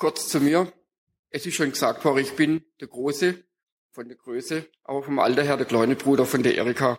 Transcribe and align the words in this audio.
Kurz 0.00 0.28
zu 0.28 0.40
mir. 0.40 0.72
Es 1.28 1.44
ist 1.44 1.56
schon 1.56 1.72
gesagt 1.72 2.06
worden, 2.06 2.20
ich 2.20 2.34
bin 2.34 2.64
der 2.80 2.88
Große 2.88 3.44
von 3.90 4.08
der 4.08 4.16
Größe, 4.16 4.66
aber 4.82 5.02
vom 5.02 5.18
Alter 5.18 5.42
her 5.42 5.58
der 5.58 5.66
kleine 5.66 5.94
Bruder 5.94 6.24
von 6.24 6.42
der 6.42 6.56
Erika. 6.56 6.98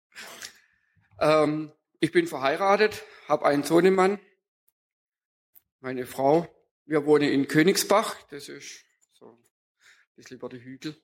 ähm, 1.20 1.70
ich 2.00 2.12
bin 2.12 2.28
verheiratet, 2.28 3.04
habe 3.28 3.44
einen 3.44 3.62
Sohnemann, 3.62 4.18
meine 5.80 6.06
Frau. 6.06 6.48
Wir 6.86 7.04
wohnen 7.04 7.28
in 7.30 7.46
Königsbach, 7.46 8.16
das 8.30 8.48
ist 8.48 8.86
so 9.12 9.32
ein 9.32 9.36
bisschen 10.14 10.38
über 10.38 10.48
die 10.48 10.64
Hügel. 10.64 10.96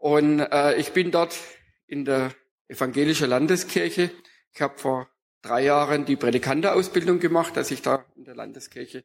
Und 0.00 0.40
äh, 0.40 0.76
ich 0.76 0.94
bin 0.94 1.10
dort 1.10 1.38
in 1.86 2.06
der 2.06 2.34
evangelischen 2.68 3.28
Landeskirche. 3.28 4.10
Ich 4.54 4.62
habe 4.62 4.78
vor 4.78 5.10
drei 5.42 5.62
Jahren 5.64 6.06
die 6.06 6.16
Predikanteausbildung 6.16 7.20
gemacht, 7.20 7.54
dass 7.54 7.70
ich 7.70 7.82
da 7.82 8.06
in 8.16 8.24
der 8.24 8.34
Landeskirche 8.34 9.04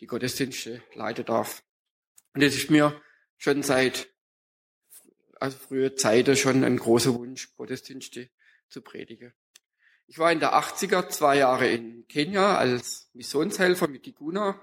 die 0.00 0.06
Gottesdienste 0.06 0.82
leiten 0.94 1.24
darf. 1.24 1.62
Und 2.34 2.42
es 2.42 2.56
ist 2.56 2.70
mir 2.70 3.00
schon 3.36 3.62
seit 3.62 4.08
also 5.40 5.56
früher 5.56 5.96
Zeiten 5.96 6.36
schon 6.36 6.64
ein 6.64 6.76
großer 6.76 7.14
Wunsch, 7.14 7.54
Gottesdienste 7.56 8.30
zu 8.68 8.82
predigen. 8.82 9.32
Ich 10.06 10.18
war 10.18 10.30
in 10.32 10.40
der 10.40 10.54
80er 10.54 11.08
zwei 11.08 11.38
Jahre 11.38 11.68
in 11.70 12.06
Kenia 12.08 12.58
als 12.58 13.08
Missionshelfer 13.14 13.88
mit 13.88 14.06
Iguna. 14.06 14.60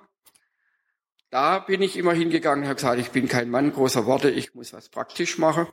Da 1.30 1.60
bin 1.60 1.82
ich 1.82 1.98
immer 1.98 2.14
hingegangen 2.14 2.64
und 2.64 2.70
habe 2.70 2.76
gesagt, 2.76 3.00
ich 3.00 3.12
bin 3.12 3.28
kein 3.28 3.50
Mann 3.50 3.74
großer 3.74 4.06
Worte, 4.06 4.30
ich 4.30 4.54
muss 4.56 4.74
was 4.74 4.90
praktisch 4.90 5.38
machen. 5.38 5.68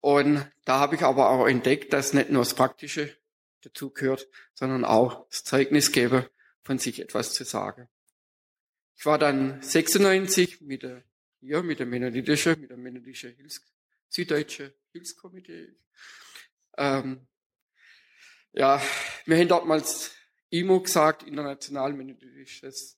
Und 0.00 0.50
da 0.64 0.78
habe 0.78 0.96
ich 0.96 1.02
aber 1.02 1.30
auch 1.30 1.46
entdeckt, 1.46 1.92
dass 1.92 2.12
nicht 2.12 2.30
nur 2.30 2.42
das 2.42 2.54
Praktische 2.54 3.16
dazu 3.62 3.90
gehört, 3.90 4.28
sondern 4.54 4.84
auch 4.84 5.28
das 5.28 5.44
Zeugnis 5.44 5.92
gebe, 5.92 6.30
von 6.62 6.78
sich 6.78 7.00
etwas 7.00 7.34
zu 7.34 7.44
sagen. 7.44 7.88
Ich 9.02 9.06
war 9.06 9.18
dann 9.18 9.60
96 9.60 10.60
mit 10.60 10.84
der, 10.84 11.02
hier, 11.40 11.64
mit 11.64 11.80
der 11.80 11.86
Mennonitischen, 11.86 12.60
mit 12.60 12.70
der 12.70 12.76
Mennonitischen 12.76 13.34
Hilfs, 13.34 13.60
Süddeutsche 14.08 14.74
Hilfskomitee. 14.92 15.74
Ähm, 16.78 17.26
ja, 18.52 18.80
wir 19.24 19.38
haben 19.38 19.48
damals 19.48 20.12
IMO 20.50 20.82
gesagt, 20.82 21.24
International 21.24 21.92
Mennonitisches 21.94 22.96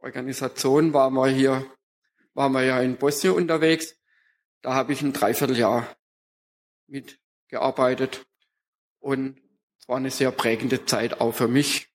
Organisation, 0.00 0.92
waren 0.92 1.14
wir 1.14 1.28
hier, 1.28 1.66
waren 2.34 2.52
wir 2.52 2.64
ja 2.64 2.82
in 2.82 2.98
Bosnien 2.98 3.32
unterwegs. 3.32 3.96
Da 4.60 4.74
habe 4.74 4.92
ich 4.92 5.00
ein 5.00 5.14
Dreivierteljahr 5.14 5.96
mitgearbeitet 6.88 8.26
und 8.98 9.40
es 9.80 9.88
war 9.88 9.96
eine 9.96 10.10
sehr 10.10 10.30
prägende 10.30 10.84
Zeit 10.84 11.22
auch 11.22 11.32
für 11.32 11.48
mich. 11.48 11.88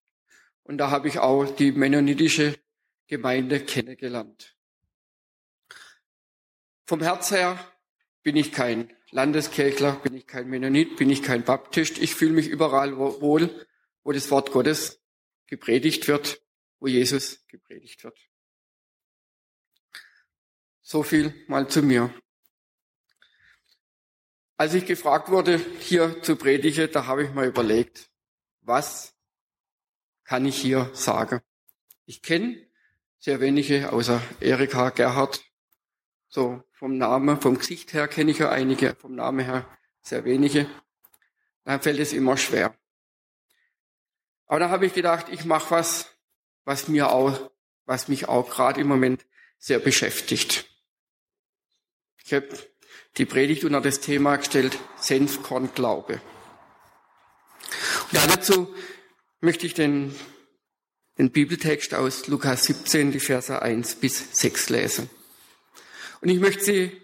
Und 0.64 0.80
da 0.80 0.90
habe 0.90 1.08
ich 1.08 1.20
auch 1.20 1.56
die 1.56 1.72
mennonitische 1.72 2.56
Gemeinde 3.14 3.64
kennengelernt. 3.64 4.58
Vom 6.88 7.00
Herz 7.00 7.30
her 7.30 7.60
bin 8.24 8.36
ich 8.36 8.52
kein 8.52 8.92
Landeskirchler, 9.12 9.98
bin 9.98 10.16
ich 10.16 10.26
kein 10.26 10.50
Mennonit, 10.50 10.98
bin 10.98 11.12
ich 11.12 11.22
kein 11.22 11.44
Baptist. 11.44 12.00
Ich 12.00 12.16
fühle 12.16 12.34
mich 12.34 12.48
überall 12.48 12.98
wohl, 12.98 13.68
wo 14.02 14.12
das 14.12 14.32
Wort 14.32 14.52
Gottes 14.52 15.00
gepredigt 15.46 16.08
wird, 16.08 16.42
wo 16.80 16.88
Jesus 16.88 17.46
gepredigt 17.46 18.04
wird. 18.04 18.18
So 20.82 21.04
viel 21.04 21.36
mal 21.48 21.70
zu 21.70 21.84
mir. 21.84 22.12
Als 24.58 24.74
ich 24.74 24.88
gefragt 24.88 25.30
wurde, 25.30 25.60
hier 25.82 26.24
zu 26.24 26.36
predigen, 26.36 26.92
da 26.92 27.06
habe 27.06 27.26
ich 27.26 27.30
mal 27.32 27.46
überlegt, 27.46 28.10
was 28.62 29.16
kann 30.24 30.48
ich 30.48 30.60
hier 30.60 30.90
sagen? 30.96 31.42
Ich 32.06 32.24
kenne 32.24 32.73
sehr 33.24 33.40
wenige, 33.40 33.94
außer 33.94 34.22
Erika 34.42 34.90
Gerhard. 34.90 35.42
So 36.28 36.62
vom 36.74 36.98
Namen, 36.98 37.40
vom 37.40 37.58
Gesicht 37.58 37.94
her 37.94 38.10
kenne 38.10 38.32
ich 38.32 38.40
ja 38.40 38.50
einige, 38.50 38.96
vom 38.96 39.16
Namen 39.16 39.46
her 39.46 39.66
sehr 40.02 40.26
wenige. 40.26 40.70
Dann 41.64 41.80
fällt 41.80 42.00
es 42.00 42.12
immer 42.12 42.36
schwer. 42.36 42.78
Aber 44.46 44.60
da 44.60 44.70
habe 44.70 44.86
ich 44.86 44.94
gedacht, 44.94 45.28
ich 45.32 45.46
mache 45.46 45.72
was, 45.72 46.18
was 46.66 46.90
mir 46.90 47.14
auch, 47.14 47.50
was 47.86 48.10
mich 48.10 48.28
auch 48.28 48.50
gerade 48.50 48.82
im 48.82 48.88
Moment 48.88 49.26
sehr 49.58 49.80
beschäftigt. 49.80 50.66
Ich 52.26 52.34
habe 52.34 52.50
die 53.16 53.26
Predigt 53.26 53.64
unter 53.64 53.80
das 53.80 54.02
Thema 54.02 54.36
gestellt, 54.36 54.78
Senfkorn 54.98 55.74
Glaube. 55.74 56.20
Und 58.12 58.30
dazu 58.30 58.76
möchte 59.40 59.66
ich 59.66 59.76
den, 59.76 60.14
den 61.18 61.32
Bibeltext 61.32 61.94
aus 61.94 62.28
Lukas 62.28 62.64
17, 62.64 63.12
die 63.12 63.20
Verse 63.20 63.62
1 63.62 63.96
bis 63.96 64.40
6 64.40 64.70
lesen. 64.70 65.10
Und 66.22 66.30
ich 66.30 66.40
möchte 66.40 66.64
sie 66.64 67.02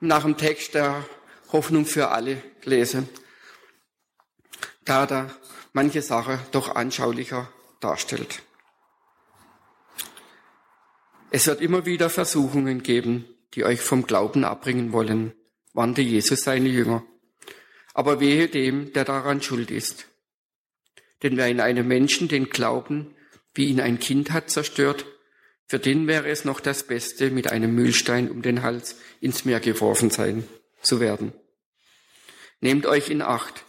nach 0.00 0.22
dem 0.22 0.36
Text 0.36 0.74
der 0.74 1.04
Hoffnung 1.52 1.86
für 1.86 2.08
alle 2.08 2.42
lesen, 2.64 3.08
da 4.84 5.06
da 5.06 5.34
manche 5.72 6.02
Sache 6.02 6.38
doch 6.52 6.74
anschaulicher 6.74 7.50
darstellt. 7.80 8.42
Es 11.30 11.46
wird 11.46 11.60
immer 11.60 11.84
wieder 11.84 12.10
Versuchungen 12.10 12.82
geben, 12.82 13.26
die 13.54 13.64
euch 13.64 13.80
vom 13.80 14.06
Glauben 14.06 14.44
abbringen 14.44 14.92
wollen, 14.92 15.34
warnte 15.72 16.00
Jesus 16.00 16.42
seine 16.42 16.68
Jünger. 16.68 17.04
Aber 17.92 18.20
wehe 18.20 18.48
dem, 18.48 18.92
der 18.92 19.04
daran 19.04 19.42
schuld 19.42 19.70
ist. 19.70 20.06
Denn 21.22 21.36
wer 21.36 21.48
in 21.48 21.60
einem 21.60 21.86
Menschen 21.86 22.28
den 22.28 22.50
Glauben, 22.50 23.14
wie 23.54 23.66
ihn 23.66 23.80
ein 23.80 23.98
Kind 23.98 24.32
hat, 24.32 24.50
zerstört, 24.50 25.06
für 25.66 25.78
den 25.78 26.06
wäre 26.06 26.28
es 26.28 26.44
noch 26.44 26.60
das 26.60 26.86
Beste, 26.86 27.30
mit 27.30 27.50
einem 27.50 27.74
Mühlstein 27.74 28.30
um 28.30 28.42
den 28.42 28.62
Hals 28.62 28.96
ins 29.20 29.44
Meer 29.44 29.60
geworfen 29.60 30.10
sein 30.10 30.46
zu 30.82 31.00
werden. 31.00 31.32
Nehmt 32.60 32.86
euch 32.86 33.08
in 33.08 33.22
Acht. 33.22 33.64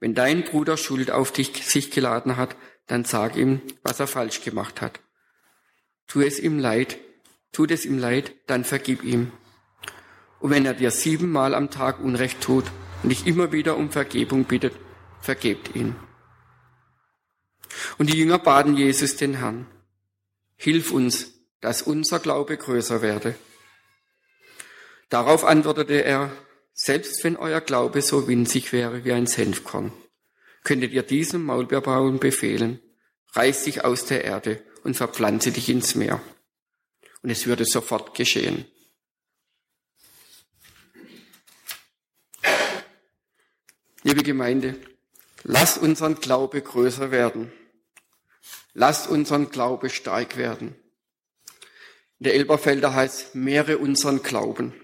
Wenn 0.00 0.14
dein 0.14 0.44
Bruder 0.44 0.76
Schuld 0.76 1.10
auf 1.10 1.32
dich 1.32 1.64
sich 1.64 1.90
geladen 1.90 2.36
hat, 2.36 2.56
dann 2.86 3.04
sag 3.04 3.36
ihm, 3.36 3.62
was 3.82 4.00
er 4.00 4.06
falsch 4.06 4.42
gemacht 4.42 4.80
hat. 4.80 5.00
Tu 6.06 6.20
es 6.20 6.38
ihm 6.38 6.58
leid, 6.58 6.98
tut 7.52 7.70
es 7.70 7.84
ihm 7.84 7.98
leid, 7.98 8.34
dann 8.46 8.64
vergib 8.64 9.02
ihm. 9.02 9.32
Und 10.40 10.50
wenn 10.50 10.66
er 10.66 10.74
dir 10.74 10.90
siebenmal 10.90 11.54
am 11.54 11.70
Tag 11.70 12.00
Unrecht 12.00 12.40
tut 12.40 12.64
und 13.02 13.08
dich 13.08 13.26
immer 13.26 13.52
wieder 13.52 13.76
um 13.76 13.90
Vergebung 13.90 14.44
bittet, 14.44 14.74
vergebt 15.20 15.74
ihn. 15.74 15.96
Und 17.98 18.12
die 18.12 18.18
Jünger 18.18 18.38
baten 18.38 18.76
Jesus 18.76 19.16
den 19.16 19.34
Herrn, 19.34 19.66
hilf 20.56 20.92
uns, 20.92 21.32
dass 21.60 21.82
unser 21.82 22.18
Glaube 22.18 22.56
größer 22.56 23.02
werde. 23.02 23.34
Darauf 25.08 25.44
antwortete 25.44 26.04
er, 26.04 26.30
selbst 26.72 27.22
wenn 27.24 27.36
euer 27.36 27.60
Glaube 27.60 28.02
so 28.02 28.28
winzig 28.28 28.72
wäre 28.72 29.04
wie 29.04 29.12
ein 29.12 29.26
Senfkorn, 29.26 29.92
könntet 30.64 30.92
ihr 30.92 31.02
diesem 31.02 31.44
Maulbeerbaum 31.44 32.18
befehlen, 32.18 32.80
reiß 33.32 33.64
dich 33.64 33.84
aus 33.84 34.04
der 34.04 34.24
Erde 34.24 34.62
und 34.82 34.96
verpflanze 34.96 35.52
dich 35.52 35.68
ins 35.68 35.94
Meer 35.94 36.20
und 37.26 37.30
es 37.30 37.46
würde 37.46 37.64
sofort 37.64 38.14
geschehen. 38.14 38.66
Liebe 44.04 44.22
Gemeinde, 44.22 44.76
lasst 45.42 45.78
unseren 45.78 46.20
Glaube 46.20 46.62
größer 46.62 47.10
werden. 47.10 47.50
Lasst 48.78 49.08
unseren 49.08 49.50
Glaube 49.50 49.88
stark 49.88 50.36
werden. 50.36 50.76
In 52.18 52.24
der 52.24 52.34
Elberfelder 52.34 52.92
heißt, 52.92 53.34
mehre 53.34 53.78
unseren 53.78 54.22
Glauben. 54.22 54.74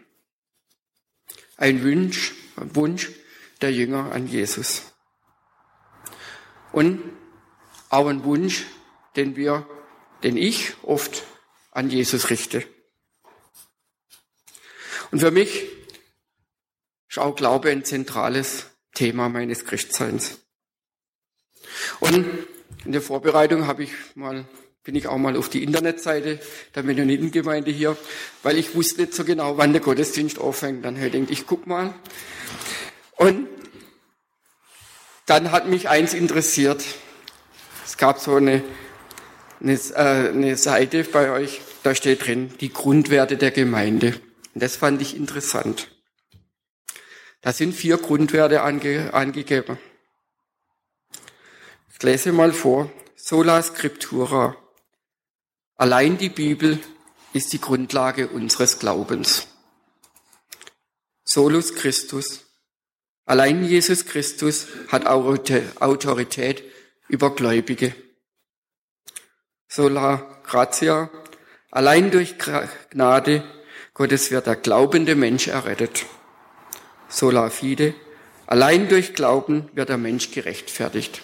Ein 1.58 1.84
Wunsch, 1.84 2.32
ein 2.56 2.74
Wunsch 2.74 3.10
der 3.60 3.70
Jünger 3.70 4.10
an 4.12 4.26
Jesus. 4.26 4.94
Und 6.72 7.02
auch 7.90 8.06
ein 8.06 8.24
Wunsch, 8.24 8.64
den 9.16 9.36
wir, 9.36 9.68
den 10.22 10.38
ich 10.38 10.72
oft 10.82 11.24
an 11.70 11.90
Jesus 11.90 12.30
richte. 12.30 12.66
Und 15.10 15.20
für 15.20 15.30
mich 15.30 15.68
ist 17.10 17.18
auch 17.18 17.36
Glaube 17.36 17.68
ein 17.68 17.84
zentrales 17.84 18.70
Thema 18.94 19.28
meines 19.28 19.66
Christseins. 19.66 20.38
Und 22.00 22.48
in 22.84 22.92
der 22.92 23.02
Vorbereitung 23.02 23.66
habe 23.66 23.84
ich 23.84 23.90
mal, 24.14 24.44
bin 24.84 24.94
ich 24.94 25.06
auch 25.06 25.18
mal 25.18 25.36
auf 25.36 25.48
die 25.48 25.62
Internetseite 25.62 26.40
der 26.74 26.82
Mennonitengemeinde 26.82 27.70
hier, 27.70 27.96
weil 28.42 28.58
ich 28.58 28.74
wusste 28.74 29.02
nicht 29.02 29.14
so 29.14 29.24
genau, 29.24 29.58
wann 29.58 29.72
der 29.72 29.82
Gottesdienst 29.82 30.38
aufhängt. 30.38 30.84
Dann 30.84 30.96
habe 30.96 31.06
ich 31.06 31.12
gedacht, 31.12 31.30
ich 31.30 31.46
guck 31.46 31.66
mal. 31.66 31.94
Und 33.16 33.46
dann 35.26 35.52
hat 35.52 35.68
mich 35.68 35.88
eins 35.88 36.14
interessiert. 36.14 36.84
Es 37.84 37.96
gab 37.96 38.18
so 38.18 38.36
eine 38.36 38.62
eine, 39.62 39.74
äh, 39.74 40.28
eine 40.30 40.56
Seite 40.56 41.04
bei 41.04 41.30
euch, 41.30 41.60
da 41.82 41.94
steht 41.94 42.26
drin, 42.26 42.52
die 42.60 42.72
Grundwerte 42.72 43.36
der 43.36 43.50
Gemeinde. 43.50 44.14
Und 44.54 44.62
das 44.62 44.76
fand 44.76 45.00
ich 45.00 45.16
interessant. 45.16 45.88
Da 47.40 47.52
sind 47.52 47.74
vier 47.74 47.96
Grundwerte 47.96 48.62
ange, 48.62 49.14
angegeben. 49.14 49.78
Ich 52.02 52.04
lese 52.04 52.32
mal 52.32 52.52
vor. 52.52 52.90
Sola 53.14 53.62
Scriptura. 53.62 54.56
Allein 55.76 56.18
die 56.18 56.30
Bibel 56.30 56.80
ist 57.32 57.52
die 57.52 57.60
Grundlage 57.60 58.26
unseres 58.26 58.80
Glaubens. 58.80 59.46
Solus 61.22 61.76
Christus. 61.76 62.40
Allein 63.24 63.62
Jesus 63.64 64.04
Christus 64.04 64.66
hat 64.88 65.06
Autorität 65.06 66.64
über 67.06 67.36
Gläubige. 67.36 67.94
Sola 69.68 70.40
gratia. 70.42 71.08
Allein 71.70 72.10
durch 72.10 72.34
Gnade 72.90 73.44
Gottes 73.94 74.32
wird 74.32 74.48
der 74.48 74.56
glaubende 74.56 75.14
Mensch 75.14 75.46
errettet. 75.46 76.06
Sola 77.08 77.48
fide. 77.48 77.94
Allein 78.48 78.88
durch 78.88 79.14
Glauben 79.14 79.70
wird 79.74 79.88
der 79.88 79.98
Mensch 79.98 80.32
gerechtfertigt. 80.32 81.22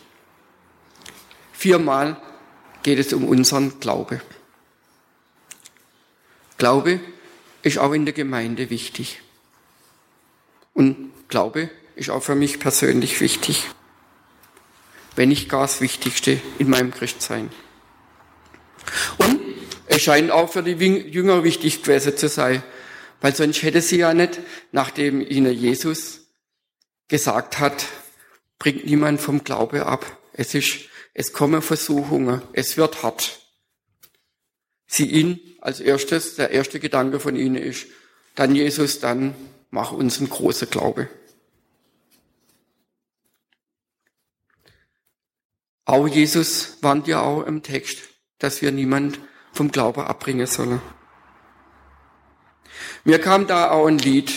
Viermal 1.58 2.16
geht 2.84 3.00
es 3.00 3.12
um 3.12 3.24
unseren 3.24 3.80
Glaube. 3.80 4.20
Glaube 6.56 7.00
ist 7.62 7.78
auch 7.78 7.92
in 7.94 8.04
der 8.04 8.14
Gemeinde 8.14 8.70
wichtig. 8.70 9.20
Und 10.72 11.10
Glaube 11.26 11.68
ist 11.96 12.10
auch 12.10 12.22
für 12.22 12.36
mich 12.36 12.60
persönlich 12.60 13.20
wichtig. 13.20 13.64
Wenn 15.16 15.30
nicht 15.30 15.48
gar 15.48 15.62
das 15.62 15.80
Wichtigste 15.80 16.40
in 16.60 16.70
meinem 16.70 16.92
Christsein. 16.92 17.50
Und 19.18 19.40
es 19.86 20.00
scheint 20.00 20.30
auch 20.30 20.52
für 20.52 20.62
die 20.62 20.76
Jünger 20.76 21.42
wichtig 21.42 21.82
gewesen 21.82 22.16
zu 22.16 22.28
sein, 22.28 22.62
weil 23.20 23.34
sonst 23.34 23.64
hätte 23.64 23.82
sie 23.82 23.98
ja 23.98 24.14
nicht, 24.14 24.38
nachdem 24.70 25.20
ihnen 25.20 25.52
Jesus 25.52 26.20
gesagt 27.08 27.58
hat, 27.58 27.84
bringt 28.60 28.86
niemand 28.86 29.20
vom 29.20 29.42
Glaube 29.42 29.86
ab. 29.86 30.06
Es 30.32 30.54
ist, 30.54 30.88
es 31.18 31.32
kommen 31.32 31.62
Versuchungen, 31.62 32.42
es 32.52 32.76
wird 32.76 33.02
hart. 33.02 33.40
Sie 34.86 35.10
ihn 35.10 35.40
als 35.60 35.80
erstes, 35.80 36.36
der 36.36 36.52
erste 36.52 36.78
Gedanke 36.78 37.18
von 37.18 37.34
ihnen 37.34 37.56
ist, 37.56 37.88
dann 38.36 38.54
Jesus, 38.54 39.00
dann 39.00 39.34
mach 39.70 39.90
uns 39.90 40.20
ein 40.20 40.30
großer 40.30 40.66
Glaube. 40.66 41.08
Auch 45.86 46.06
Jesus 46.06 46.78
warnt 46.82 47.08
ja 47.08 47.20
auch 47.20 47.42
im 47.42 47.64
Text, 47.64 47.98
dass 48.38 48.62
wir 48.62 48.70
niemand 48.70 49.18
vom 49.52 49.72
Glaube 49.72 50.06
abbringen 50.06 50.46
sollen. 50.46 50.80
Mir 53.02 53.18
kam 53.18 53.48
da 53.48 53.72
auch 53.72 53.88
ein 53.88 53.98
Lied 53.98 54.32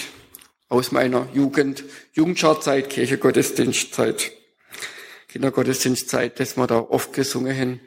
aus 0.67 0.91
meiner 0.91 1.29
Jugend, 1.31 1.83
Jugendscharzeit, 2.13 2.89
Kirchegottesdienstzeit, 2.89 4.31
Kindergottesdienstzeit, 5.31 6.39
das 6.39 6.57
wir 6.57 6.67
da 6.67 6.79
oft 6.79 7.13
gesungen 7.13 7.57
haben. 7.57 7.79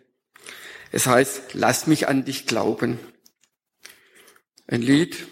Es 0.90 1.06
heißt, 1.06 1.52
lass 1.52 1.86
mich 1.86 2.08
an 2.08 2.24
dich 2.24 2.46
glauben. 2.46 2.98
Ein 4.66 4.80
Lied, 4.80 5.26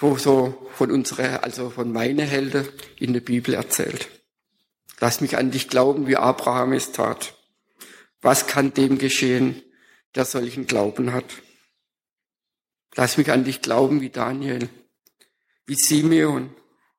wo 0.00 0.16
so 0.16 0.68
von 0.74 0.90
unserer, 0.90 1.44
also 1.44 1.70
von 1.70 1.92
meinen 1.92 2.26
Helden 2.26 2.68
in 2.96 3.12
der 3.12 3.20
Bibel 3.20 3.54
erzählt. 3.54 4.08
Lass 5.00 5.20
mich 5.20 5.36
an 5.36 5.52
dich 5.52 5.68
glauben, 5.68 6.08
wie 6.08 6.16
Abraham 6.16 6.72
es 6.72 6.90
tat. 6.90 7.34
Was 8.20 8.48
kann 8.48 8.74
dem 8.74 8.98
geschehen, 8.98 9.62
der 10.16 10.24
solchen 10.24 10.66
Glauben 10.66 11.12
hat? 11.12 11.42
Lass 12.96 13.16
mich 13.16 13.30
an 13.30 13.44
dich 13.44 13.62
glauben, 13.62 14.00
wie 14.00 14.10
Daniel, 14.10 14.68
wie 15.66 15.76
Simeon, 15.76 16.52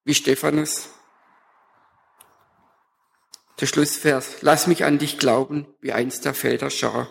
wie 0.06 0.14
Stephanus. 0.14 0.90
Der 3.60 3.66
Schlussvers. 3.66 4.38
Lass 4.42 4.68
mich 4.68 4.86
an 4.86 5.00
dich 5.00 5.18
glauben, 5.18 5.68
wie 5.82 5.92
einst 5.92 6.24
der 6.24 6.34
Väter 6.34 6.70
Schar. 6.70 7.10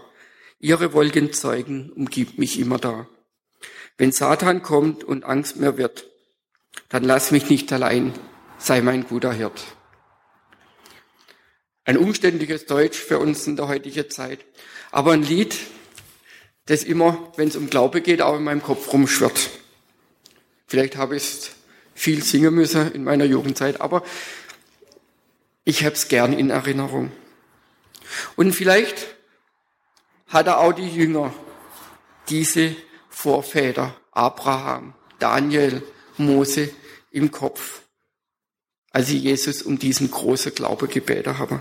Ihre 0.58 0.92
Wolkenzeugen 0.94 1.92
umgibt 1.92 2.38
mich 2.38 2.58
immer 2.58 2.78
da. 2.78 3.06
Wenn 3.98 4.12
Satan 4.12 4.62
kommt 4.62 5.04
und 5.04 5.24
Angst 5.24 5.56
mir 5.56 5.76
wird, 5.76 6.06
dann 6.88 7.04
lass 7.04 7.32
mich 7.32 7.50
nicht 7.50 7.72
allein, 7.72 8.14
sei 8.58 8.80
mein 8.80 9.06
guter 9.06 9.32
Hirt. 9.32 9.62
Ein 11.84 11.98
umständliches 11.98 12.66
Deutsch 12.66 12.98
für 12.98 13.18
uns 13.18 13.46
in 13.46 13.56
der 13.56 13.68
heutigen 13.68 14.08
Zeit, 14.10 14.40
aber 14.90 15.12
ein 15.12 15.22
Lied, 15.22 15.56
das 16.66 16.82
immer, 16.84 17.32
wenn 17.36 17.48
es 17.48 17.56
um 17.56 17.70
Glaube 17.70 18.00
geht, 18.00 18.22
auch 18.22 18.36
in 18.36 18.44
meinem 18.44 18.62
Kopf 18.62 18.92
rumschwirrt. 18.92 19.50
Vielleicht 20.66 20.96
habe 20.96 21.16
ich 21.16 21.22
es 21.22 21.50
viel 21.94 22.22
singen 22.22 22.54
müssen 22.54 22.92
in 22.92 23.04
meiner 23.04 23.24
Jugendzeit, 23.24 23.80
aber 23.80 24.02
ich 25.68 25.84
habe 25.84 25.94
es 25.94 26.08
gern 26.08 26.32
in 26.32 26.48
Erinnerung. 26.48 27.12
Und 28.36 28.54
vielleicht 28.54 29.06
hat 30.28 30.46
er 30.46 30.60
auch 30.60 30.72
die 30.72 30.88
Jünger, 30.88 31.34
diese 32.30 32.74
Vorväter, 33.10 33.94
Abraham, 34.12 34.94
Daniel, 35.18 35.82
Mose 36.16 36.72
im 37.10 37.30
Kopf, 37.30 37.82
als 38.92 39.08
sie 39.08 39.18
Jesus 39.18 39.60
um 39.60 39.78
diesen 39.78 40.10
großen 40.10 40.54
Glaube 40.54 40.88
gebeten 40.88 41.36
haben. 41.36 41.60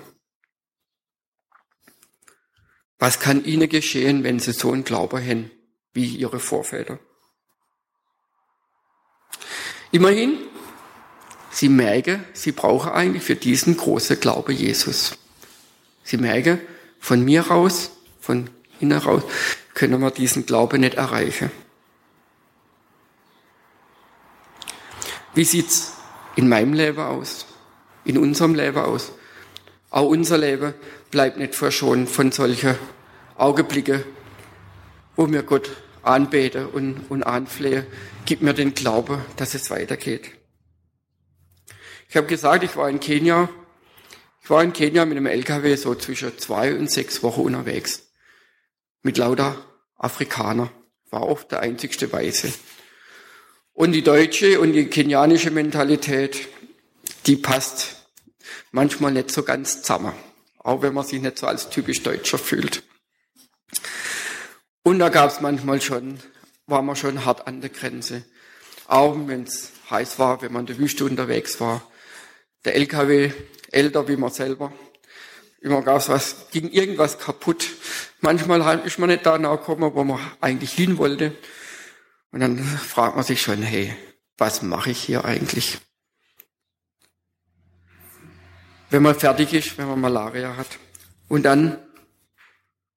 Was 2.99 3.19
kann 3.19 3.43
ihnen 3.43 3.67
geschehen, 3.67 4.23
wenn 4.23 4.39
sie 4.39 4.53
so 4.53 4.71
einen 4.71 4.85
Glauben 4.85 5.21
haben, 5.21 5.51
wie 5.91 6.15
ihre 6.15 6.39
Vorväter? 6.39 6.97
Immerhin, 9.91 10.46
sie 11.49 11.69
merken, 11.69 12.23
sie 12.33 12.51
brauchen 12.51 12.91
eigentlich 12.91 13.23
für 13.23 13.35
diesen 13.35 13.77
großen 13.77 14.19
Glaube 14.19 14.53
Jesus. 14.53 15.17
Sie 16.03 16.17
merken, 16.17 16.59
von 16.99 17.23
mir 17.23 17.41
raus, 17.41 17.91
von 18.19 18.49
hinaus 18.79 19.23
können 19.73 20.01
wir 20.01 20.11
diesen 20.11 20.45
Glauben 20.45 20.81
nicht 20.81 20.95
erreichen. 20.95 21.51
Wie 25.33 25.43
sieht's 25.43 25.93
in 26.35 26.49
meinem 26.49 26.73
Leben 26.73 26.99
aus? 26.99 27.45
In 28.05 28.17
unserem 28.17 28.55
Leben 28.55 28.79
aus? 28.79 29.11
Auch 29.89 30.07
unser 30.07 30.37
Leben 30.37 30.73
bleibt 31.11 31.37
nicht 31.37 31.55
verschont 31.55 32.09
von 32.09 32.31
solchen 32.31 32.75
Augenblicken, 33.35 34.03
wo 35.15 35.31
wir 35.31 35.43
Gott 35.43 35.69
anbeten 36.01 36.65
und, 36.67 37.05
und 37.09 37.23
anflehen. 37.23 37.85
Gib 38.25 38.41
mir 38.41 38.53
den 38.53 38.73
Glauben, 38.73 39.21
dass 39.35 39.53
es 39.53 39.69
weitergeht. 39.69 40.36
Ich 42.09 42.15
habe 42.15 42.27
gesagt, 42.27 42.63
ich 42.63 42.75
war 42.77 42.89
in 42.89 42.99
Kenia. 42.99 43.49
Ich 44.41 44.49
war 44.49 44.63
in 44.63 44.71
Kenia 44.71 45.05
mit 45.05 45.17
einem 45.17 45.25
LKW 45.25 45.75
so 45.75 45.93
zwischen 45.95 46.37
zwei 46.37 46.73
und 46.73 46.89
sechs 46.89 47.21
Wochen 47.21 47.41
unterwegs 47.41 48.03
mit 49.03 49.17
lauter 49.17 49.57
Afrikaner. 49.97 50.71
War 51.09 51.27
oft 51.27 51.51
der 51.51 51.59
einzigste 51.59 52.11
Weiße. 52.11 52.53
Und 53.73 53.91
die 53.91 54.03
deutsche 54.03 54.59
und 54.59 54.73
die 54.73 54.87
kenianische 54.87 55.51
Mentalität, 55.51 56.47
die 57.25 57.35
passt 57.35 58.07
manchmal 58.71 59.11
nicht 59.11 59.31
so 59.31 59.43
ganz 59.43 59.81
zusammen. 59.81 60.13
Auch 60.59 60.81
wenn 60.81 60.93
man 60.93 61.05
sich 61.05 61.21
nicht 61.21 61.37
so 61.37 61.47
als 61.47 61.69
typisch 61.69 62.03
Deutscher 62.03 62.37
fühlt. 62.37 62.83
Und 64.83 64.99
da 64.99 65.09
gab 65.09 65.29
es 65.29 65.41
manchmal 65.41 65.81
schon, 65.81 66.19
war 66.65 66.81
man 66.81 66.95
schon 66.95 67.25
hart 67.25 67.47
an 67.47 67.61
der 67.61 67.69
Grenze. 67.69 68.23
Auch 68.87 69.15
wenn 69.27 69.43
es 69.43 69.71
heiß 69.89 70.19
war, 70.19 70.41
wenn 70.41 70.53
man 70.53 70.61
in 70.61 70.67
der 70.67 70.77
Wüste 70.77 71.05
unterwegs 71.05 71.59
war. 71.59 71.83
Der 72.67 72.75
LKW, 72.75 73.31
älter 73.71 74.09
wie 74.09 74.17
man 74.17 74.29
selber. 74.29 74.73
Immer 75.61 75.83
gab 75.83 75.99
es 75.99 76.09
was, 76.09 76.47
ging 76.51 76.69
irgendwas 76.69 77.17
kaputt. 77.17 77.65
Manchmal 78.19 78.79
ist 78.85 78.99
man 78.99 79.07
nicht 79.07 79.25
da 79.25 79.37
gekommen, 79.37 79.95
wo 79.95 80.03
man 80.03 80.19
eigentlich 80.41 80.73
hin 80.73 80.97
wollte. 80.97 81.33
Und 82.31 82.41
dann 82.41 82.61
fragt 82.61 83.15
man 83.15 83.23
sich 83.23 83.41
schon, 83.41 83.61
hey, 83.61 83.95
was 84.37 84.63
mache 84.63 84.89
ich 84.89 85.01
hier 85.01 85.23
eigentlich? 85.23 85.77
Wenn 88.89 89.03
man 89.03 89.15
fertig 89.15 89.53
ist, 89.53 89.77
wenn 89.77 89.87
man 89.87 90.01
Malaria 90.01 90.57
hat. 90.57 90.77
Und 91.29 91.43
dann 91.43 91.81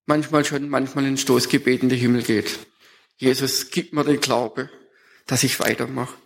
manchmal 0.06 0.44
schon, 0.44 0.68
manchmal 0.68 1.04
in 1.04 1.16
Stoßgebet 1.16 1.84
in 1.84 1.90
den 1.90 1.98
Himmel 2.00 2.24
geht. 2.24 2.58
Jesus, 3.18 3.70
gib 3.70 3.92
mir 3.92 4.02
den 4.02 4.20
Glaube, 4.20 4.68
dass 5.28 5.44
ich 5.44 5.60
weitermache. 5.60 6.16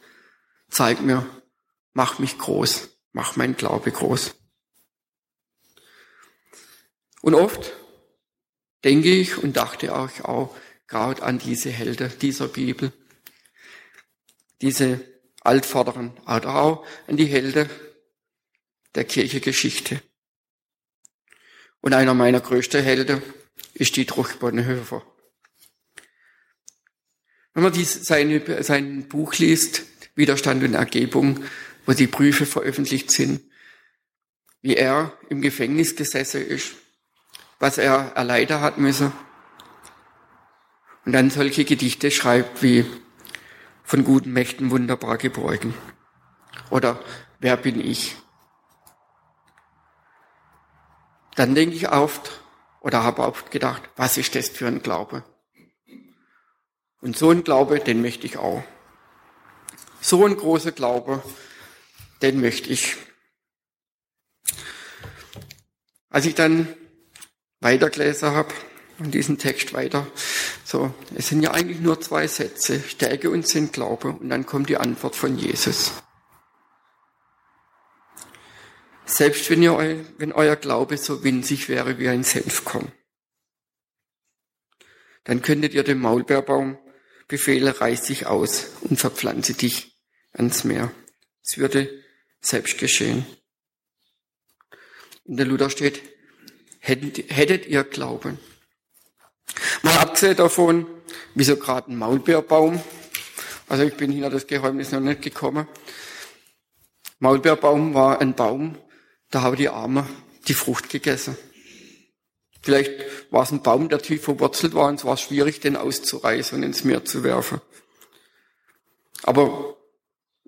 Zeig 0.70 1.02
mir, 1.02 1.26
mach 1.92 2.18
mich 2.18 2.38
groß, 2.38 2.93
mach 3.14 3.36
mein 3.36 3.56
Glaube 3.56 3.90
groß. 3.90 4.34
Und 7.22 7.34
oft 7.34 7.72
denke 8.82 9.08
ich 9.08 9.38
und 9.38 9.56
dachte 9.56 9.94
auch, 9.94 10.20
auch 10.20 10.54
gerade 10.86 11.22
an 11.22 11.38
diese 11.38 11.70
Helden 11.70 12.12
dieser 12.20 12.48
Bibel, 12.48 12.92
diese 14.60 15.00
Altvorderen, 15.40 16.12
oder 16.26 16.56
auch 16.56 16.86
an 17.06 17.16
die 17.16 17.26
Helden 17.26 17.70
der 18.94 19.04
Kirchegeschichte. 19.04 20.02
Und 21.80 21.94
einer 21.94 22.14
meiner 22.14 22.40
größten 22.40 22.82
Helden 22.82 23.22
ist 23.74 23.96
Dietrich 23.96 24.38
Bonhoeffer. 24.38 25.02
Wenn 27.52 27.62
man 27.62 27.72
dies, 27.72 28.04
seine, 28.04 28.62
sein 28.62 29.08
Buch 29.08 29.34
liest, 29.34 29.84
Widerstand 30.16 30.62
und 30.64 30.74
Ergebung, 30.74 31.44
wo 31.86 31.92
die 31.92 32.06
Briefe 32.06 32.46
veröffentlicht 32.46 33.10
sind, 33.10 33.40
wie 34.62 34.76
er 34.76 35.12
im 35.28 35.40
Gefängnis 35.40 35.96
gesessen 35.96 36.46
ist, 36.46 36.72
was 37.58 37.78
er 37.78 38.12
erleiden 38.14 38.60
hat 38.60 38.78
müssen. 38.78 39.12
und 41.04 41.12
dann 41.12 41.30
solche 41.30 41.64
Gedichte 41.64 42.10
schreibt 42.10 42.62
wie 42.62 42.86
von 43.82 44.04
guten 44.04 44.32
Mächten 44.32 44.70
wunderbar 44.70 45.18
geborgen 45.18 45.74
oder 46.70 46.98
wer 47.40 47.56
bin 47.56 47.80
ich? 47.80 48.16
Dann 51.36 51.54
denke 51.54 51.76
ich 51.76 51.90
oft 51.90 52.40
oder 52.80 53.02
habe 53.02 53.22
oft 53.22 53.50
gedacht, 53.50 53.82
was 53.96 54.16
ist 54.16 54.34
das 54.34 54.48
für 54.48 54.66
ein 54.66 54.82
Glaube? 54.82 55.24
Und 57.00 57.18
so 57.18 57.30
ein 57.30 57.44
Glaube, 57.44 57.80
den 57.80 58.00
möchte 58.00 58.26
ich 58.26 58.38
auch. 58.38 58.62
So 60.00 60.24
ein 60.24 60.36
großer 60.36 60.72
Glaube, 60.72 61.22
den 62.24 62.40
möchte 62.40 62.70
ich. 62.70 62.96
Als 66.08 66.24
ich 66.24 66.34
dann 66.34 66.74
weitergelesen 67.60 68.30
habe 68.30 68.54
und 68.98 69.12
diesen 69.12 69.36
Text 69.36 69.74
weiter, 69.74 70.06
so, 70.64 70.94
es 71.14 71.28
sind 71.28 71.42
ja 71.42 71.50
eigentlich 71.50 71.80
nur 71.80 72.00
zwei 72.00 72.26
Sätze, 72.26 72.80
Stärke 72.80 73.28
und 73.28 73.46
Sinn 73.46 73.72
Glaube, 73.72 74.08
und 74.08 74.30
dann 74.30 74.46
kommt 74.46 74.70
die 74.70 74.78
Antwort 74.78 75.14
von 75.16 75.36
Jesus. 75.36 75.92
Selbst 79.04 79.50
wenn, 79.50 79.62
ihr, 79.62 80.06
wenn 80.16 80.32
euer 80.32 80.56
Glaube 80.56 80.96
so 80.96 81.22
winzig 81.24 81.68
wäre 81.68 81.98
wie 81.98 82.08
ein 82.08 82.24
Senfkorn, 82.24 82.90
dann 85.24 85.42
könntet 85.42 85.74
ihr 85.74 85.84
dem 85.84 86.00
Maulbeerbaum 86.00 86.78
befehlen, 87.28 87.68
reiß 87.68 88.04
dich 88.04 88.26
aus 88.26 88.70
und 88.80 88.98
verpflanze 88.98 89.52
dich 89.52 90.00
ans 90.32 90.64
Meer. 90.64 90.90
Es 91.42 91.58
würde 91.58 92.03
selbst 92.44 92.78
geschehen. 92.78 93.26
In 95.24 95.36
der 95.36 95.46
Luther 95.46 95.70
steht, 95.70 96.02
hättet, 96.78 97.66
ihr 97.66 97.84
Glauben. 97.84 98.38
Mal 99.82 99.98
abgesehen 99.98 100.36
davon, 100.36 100.86
wieso 101.34 101.56
gerade 101.56 101.90
ein 101.90 101.96
Maulbeerbaum? 101.96 102.82
Also 103.68 103.84
ich 103.84 103.94
bin 103.94 104.12
hinter 104.12 104.30
das 104.30 104.46
Geheimnis 104.46 104.92
noch 104.92 105.00
nicht 105.00 105.22
gekommen. 105.22 105.66
Maulbeerbaum 107.20 107.94
war 107.94 108.20
ein 108.20 108.34
Baum, 108.34 108.76
da 109.30 109.42
haben 109.42 109.56
die 109.56 109.68
Armen 109.68 110.06
die 110.46 110.54
Frucht 110.54 110.90
gegessen. 110.90 111.38
Vielleicht 112.60 112.92
war 113.30 113.44
es 113.44 113.52
ein 113.52 113.62
Baum, 113.62 113.88
der 113.88 113.98
tief 113.98 114.24
verwurzelt 114.24 114.74
war 114.74 114.88
und 114.88 114.96
es 114.96 115.04
war 115.04 115.16
schwierig, 115.16 115.60
den 115.60 115.76
auszureißen 115.76 116.58
und 116.58 116.64
ins 116.64 116.84
Meer 116.84 117.04
zu 117.04 117.22
werfen. 117.22 117.60
Aber 119.22 119.73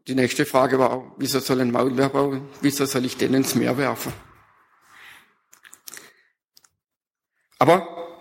die 0.07 0.15
nächste 0.15 0.47
Frage 0.47 0.79
war, 0.79 1.15
wieso 1.17 1.41
soll 1.41 1.61
ein 1.61 1.73
Maulbeerbaum, 1.73 2.49
wieso 2.61 2.87
soll 2.87 3.05
ich 3.05 3.17
den 3.17 3.35
ins 3.35 3.55
Meer 3.55 3.77
werfen? 3.77 4.13
Aber 7.59 8.19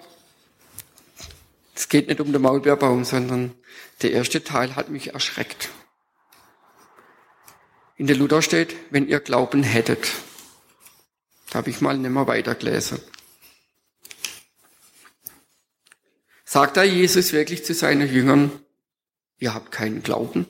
es 1.75 1.89
geht 1.89 2.07
nicht 2.07 2.19
um 2.19 2.31
den 2.31 2.41
Maulbeerbaum, 2.41 3.03
sondern 3.03 3.53
der 4.01 4.11
erste 4.11 4.43
Teil 4.43 4.75
hat 4.75 4.89
mich 4.89 5.13
erschreckt. 5.13 5.69
In 7.97 8.07
der 8.07 8.15
Luther 8.15 8.41
steht, 8.41 8.75
wenn 8.89 9.07
ihr 9.07 9.19
Glauben 9.19 9.63
hättet. 9.63 10.11
Da 11.49 11.59
habe 11.59 11.69
ich 11.69 11.81
mal 11.81 11.97
nicht 11.97 12.09
mehr 12.09 12.27
weitergelesen. 12.27 12.99
Sagt 16.43 16.77
da 16.77 16.83
Jesus 16.83 17.33
wirklich 17.33 17.63
zu 17.63 17.73
seinen 17.73 18.11
Jüngern, 18.11 18.51
ihr 19.37 19.53
habt 19.53 19.71
keinen 19.71 20.01
Glauben? 20.01 20.47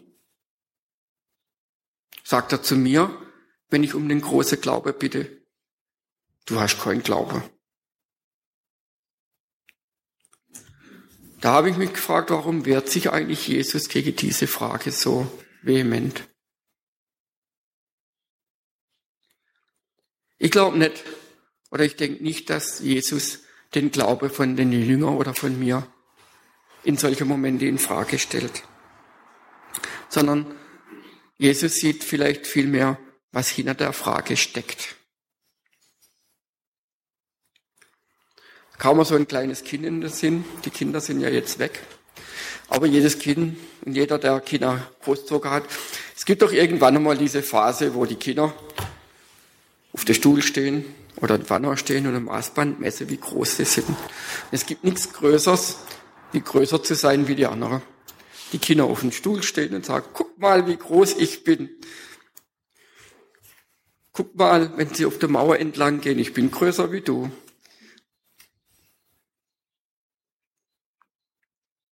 Sagt 2.27 2.51
er 2.53 2.63
zu 2.63 2.75
mir, 2.75 3.15
wenn 3.69 3.83
ich 3.83 3.93
um 3.93 4.09
den 4.09 4.19
großen 4.19 4.59
Glaube 4.59 4.93
bitte, 4.93 5.45
du 6.47 6.59
hast 6.59 6.79
keinen 6.81 7.03
Glaube. 7.03 7.47
Da 11.39 11.53
habe 11.53 11.69
ich 11.69 11.77
mich 11.77 11.93
gefragt, 11.93 12.31
warum 12.31 12.65
wehrt 12.65 12.89
sich 12.89 13.11
eigentlich 13.11 13.47
Jesus 13.47 13.89
gegen 13.89 14.15
diese 14.15 14.47
Frage 14.47 14.91
so 14.91 15.31
vehement? 15.61 16.27
Ich 20.39 20.49
glaube 20.49 20.79
nicht, 20.79 21.03
oder 21.69 21.85
ich 21.85 21.95
denke 21.95 22.23
nicht, 22.23 22.49
dass 22.49 22.79
Jesus 22.79 23.43
den 23.75 23.91
Glaube 23.91 24.31
von 24.31 24.55
den 24.55 24.71
Jüngern 24.71 25.15
oder 25.15 25.35
von 25.35 25.59
mir 25.59 25.87
in 26.83 26.97
solche 26.97 27.25
Momente 27.25 27.67
in 27.67 27.77
Frage 27.77 28.17
stellt, 28.17 28.63
sondern 30.09 30.55
Jesus 31.37 31.75
sieht 31.75 32.03
vielleicht 32.03 32.47
viel 32.47 32.67
mehr, 32.67 32.97
was 33.31 33.49
hinter 33.49 33.73
der 33.73 33.93
Frage 33.93 34.37
steckt. 34.37 34.95
Kaum 38.77 39.03
so 39.03 39.15
ein 39.15 39.27
kleines 39.27 39.63
Kind 39.63 39.85
in 39.85 40.01
den 40.01 40.09
Sinn. 40.09 40.45
Die 40.65 40.69
Kinder 40.69 40.99
sind 41.01 41.21
ja 41.21 41.29
jetzt 41.29 41.59
weg. 41.59 41.79
Aber 42.67 42.87
jedes 42.87 43.19
Kind 43.19 43.57
und 43.85 43.93
jeder, 43.93 44.17
der 44.17 44.39
Kinder 44.39 44.91
großzogen 45.03 45.51
hat, 45.51 45.63
es 46.15 46.25
gibt 46.25 46.41
doch 46.41 46.51
irgendwann 46.51 46.95
einmal 46.95 47.17
diese 47.17 47.43
Phase, 47.43 47.93
wo 47.93 48.05
die 48.05 48.15
Kinder 48.15 48.53
auf 49.93 50.05
dem 50.05 50.15
Stuhl 50.15 50.41
stehen 50.41 50.85
oder 51.17 51.35
im 51.35 51.49
Wanner 51.49 51.77
stehen 51.77 52.07
und 52.07 52.15
im 52.15 52.25
Maßband 52.25 52.79
messen, 52.79 53.09
wie 53.09 53.17
groß 53.17 53.57
sie 53.57 53.65
sind. 53.65 53.87
Es 54.51 54.65
gibt 54.65 54.83
nichts 54.83 55.13
Größeres, 55.13 55.77
wie 56.31 56.41
größer 56.41 56.83
zu 56.83 56.95
sein 56.95 57.27
wie 57.27 57.35
die 57.35 57.45
anderen. 57.45 57.81
Die 58.51 58.59
Kinder 58.59 58.85
auf 58.85 59.01
dem 59.01 59.11
Stuhl 59.11 59.43
stehen 59.43 59.73
und 59.73 59.85
sagen, 59.85 60.07
guck 60.13 60.37
mal, 60.37 60.67
wie 60.67 60.77
groß 60.77 61.13
ich 61.13 61.43
bin. 61.43 61.69
Guck 64.13 64.35
mal, 64.35 64.77
wenn 64.77 64.93
sie 64.93 65.05
auf 65.05 65.19
der 65.19 65.29
Mauer 65.29 65.59
entlang 65.59 65.99
gehen, 65.99 66.19
ich 66.19 66.33
bin 66.33 66.51
größer 66.51 66.91
wie 66.91 67.01
du. 67.01 67.31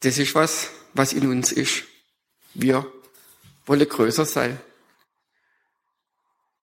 Das 0.00 0.18
ist 0.18 0.35
was, 0.35 0.71
was 0.94 1.12
in 1.12 1.28
uns 1.30 1.52
ist. 1.52 1.85
Wir 2.54 2.90
wollen 3.66 3.88
größer 3.88 4.26
sein. 4.26 4.61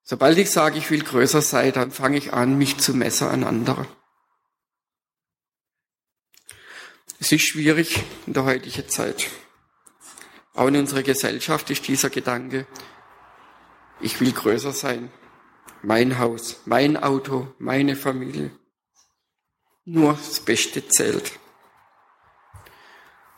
Sobald 0.03 0.37
ich 0.37 0.49
sage, 0.49 0.77
ich 0.77 0.89
will 0.89 1.03
größer 1.03 1.41
sein, 1.41 1.71
dann 1.71 1.91
fange 1.91 2.17
ich 2.17 2.33
an, 2.33 2.57
mich 2.57 2.77
zu 2.77 2.93
messen 2.93 3.27
an 3.27 3.43
andere. 3.43 3.87
Es 7.19 7.31
ist 7.31 7.43
schwierig 7.43 8.03
in 8.25 8.33
der 8.33 8.45
heutigen 8.45 8.87
Zeit. 8.89 9.29
Auch 10.59 10.67
in 10.67 10.75
unserer 10.75 11.03
Gesellschaft 11.03 11.69
ist 11.69 11.87
dieser 11.87 12.09
Gedanke, 12.09 12.67
ich 14.01 14.19
will 14.19 14.33
größer 14.33 14.73
sein. 14.73 15.09
Mein 15.83 16.19
Haus, 16.19 16.59
mein 16.65 16.97
Auto, 16.97 17.55
meine 17.59 17.95
Familie. 17.95 18.51
Nur 19.85 20.15
das 20.15 20.41
Beste 20.41 20.85
zählt. 20.85 21.31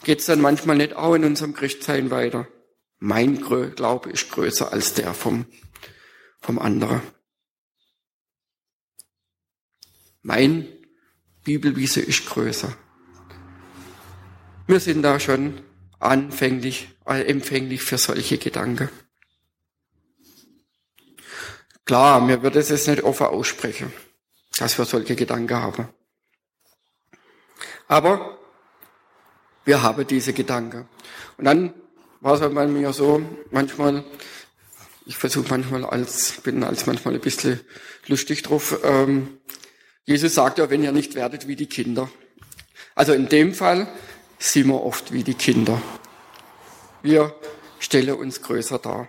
Geht 0.03 0.21
es 0.21 0.25
dann 0.25 0.41
manchmal 0.41 0.77
nicht 0.77 0.95
auch 0.95 1.13
in 1.13 1.23
unserem 1.23 1.53
Christsein 1.53 2.09
weiter? 2.09 2.47
Mein 2.97 3.39
Glaube 3.39 4.09
ist 4.09 4.31
größer 4.31 4.73
als 4.73 4.95
der 4.95 5.13
vom 5.13 5.45
vom 6.39 6.57
anderen. 6.57 7.03
Mein 10.23 10.67
Bibelwiese 11.43 12.01
ist 12.01 12.25
größer. 12.25 12.75
Wir 14.65 14.79
sind 14.79 15.03
da 15.03 15.19
schon 15.19 15.61
anfänglich, 16.01 16.89
äh, 17.05 17.23
empfänglich 17.23 17.81
für 17.81 17.97
solche 17.97 18.37
Gedanken. 18.37 18.89
Klar, 21.85 22.21
mir 22.21 22.41
wird 22.43 22.55
es 22.55 22.69
jetzt 22.69 22.87
nicht 22.87 23.03
offen 23.03 23.27
aussprechen, 23.27 23.91
dass 24.57 24.77
wir 24.77 24.85
solche 24.85 25.15
Gedanken 25.15 25.57
haben. 25.57 25.89
Aber 27.87 28.37
wir 29.65 29.81
haben 29.81 30.07
diese 30.07 30.33
Gedanken. 30.33 30.87
Und 31.37 31.45
dann 31.45 31.73
war 32.21 32.35
es 32.35 32.41
halt 32.41 32.53
bei 32.55 32.67
mir 32.67 32.93
so, 32.93 33.21
manchmal 33.51 34.03
ich 35.05 35.17
versuche 35.17 35.49
manchmal 35.49 35.83
als, 35.83 36.41
bin 36.41 36.63
als 36.63 36.85
manchmal 36.85 37.15
ein 37.15 37.21
bisschen 37.21 37.59
lustig 38.07 38.43
drauf. 38.43 38.79
Ähm, 38.83 39.39
Jesus 40.05 40.35
sagt 40.35 40.57
ja, 40.57 40.69
wenn 40.69 40.83
ihr 40.83 40.91
nicht 40.91 41.15
werdet 41.15 41.47
wie 41.47 41.55
die 41.55 41.67
Kinder. 41.67 42.09
Also 42.95 43.13
in 43.13 43.29
dem 43.29 43.53
Fall 43.53 43.87
sind 44.41 44.67
wir 44.67 44.81
oft 44.81 45.13
wie 45.13 45.23
die 45.23 45.35
Kinder. 45.35 45.79
Wir 47.03 47.35
stellen 47.79 48.15
uns 48.15 48.41
größer 48.41 48.79
dar. 48.79 49.07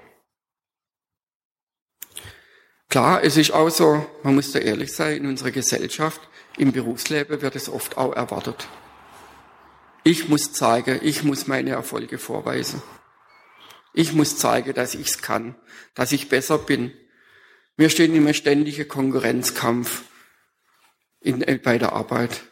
Klar, 2.90 3.24
es 3.24 3.38
ist 3.38 3.52
auch 3.52 3.70
so, 3.70 4.06
man 4.22 4.34
muss 4.34 4.52
da 4.52 4.58
ehrlich 4.58 4.92
sein, 4.92 5.16
in 5.16 5.26
unserer 5.26 5.50
Gesellschaft, 5.50 6.20
im 6.58 6.72
Berufsleben 6.72 7.40
wird 7.40 7.56
es 7.56 7.70
oft 7.70 7.96
auch 7.96 8.14
erwartet. 8.14 8.68
Ich 10.04 10.28
muss 10.28 10.52
zeigen, 10.52 11.00
ich 11.02 11.22
muss 11.22 11.46
meine 11.46 11.70
Erfolge 11.70 12.18
vorweisen. 12.18 12.82
Ich 13.94 14.12
muss 14.12 14.36
zeigen, 14.36 14.74
dass 14.74 14.94
ich 14.94 15.08
es 15.08 15.22
kann, 15.22 15.54
dass 15.94 16.12
ich 16.12 16.28
besser 16.28 16.58
bin. 16.58 16.92
Wir 17.76 17.88
stehen 17.88 18.14
im 18.14 18.32
ständigen 18.34 18.86
Konkurrenzkampf 18.86 20.02
in, 21.20 21.40
äh, 21.40 21.58
bei 21.62 21.78
der 21.78 21.92
Arbeit. 21.92 22.42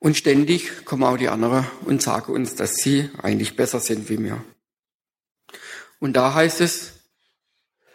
Und 0.00 0.16
ständig 0.16 0.84
kommen 0.84 1.02
auch 1.02 1.16
die 1.16 1.28
anderen 1.28 1.66
und 1.84 2.02
sagen 2.02 2.32
uns, 2.32 2.54
dass 2.54 2.76
sie 2.76 3.10
eigentlich 3.20 3.56
besser 3.56 3.80
sind 3.80 4.08
wie 4.08 4.18
wir. 4.22 4.44
Und 5.98 6.12
da 6.12 6.34
heißt 6.34 6.60
es, 6.60 6.92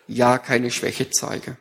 ja, 0.07 0.37
keine 0.37 0.69
Schwäche 0.69 1.09
zeige. 1.09 1.57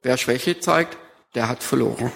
Wer 0.00 0.16
Schwäche 0.16 0.58
zeigt, 0.58 0.96
der 1.34 1.48
hat 1.48 1.62
verloren. 1.62 2.10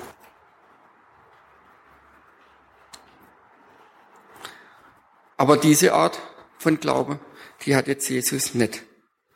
Aber 5.37 5.58
diese 5.58 5.92
Art 5.92 6.18
von 6.58 6.80
Glaube, 6.80 7.20
die 7.64 7.76
hat 7.76 7.88
jetzt 7.88 8.08
Jesus 8.08 8.54
nicht 8.54 8.82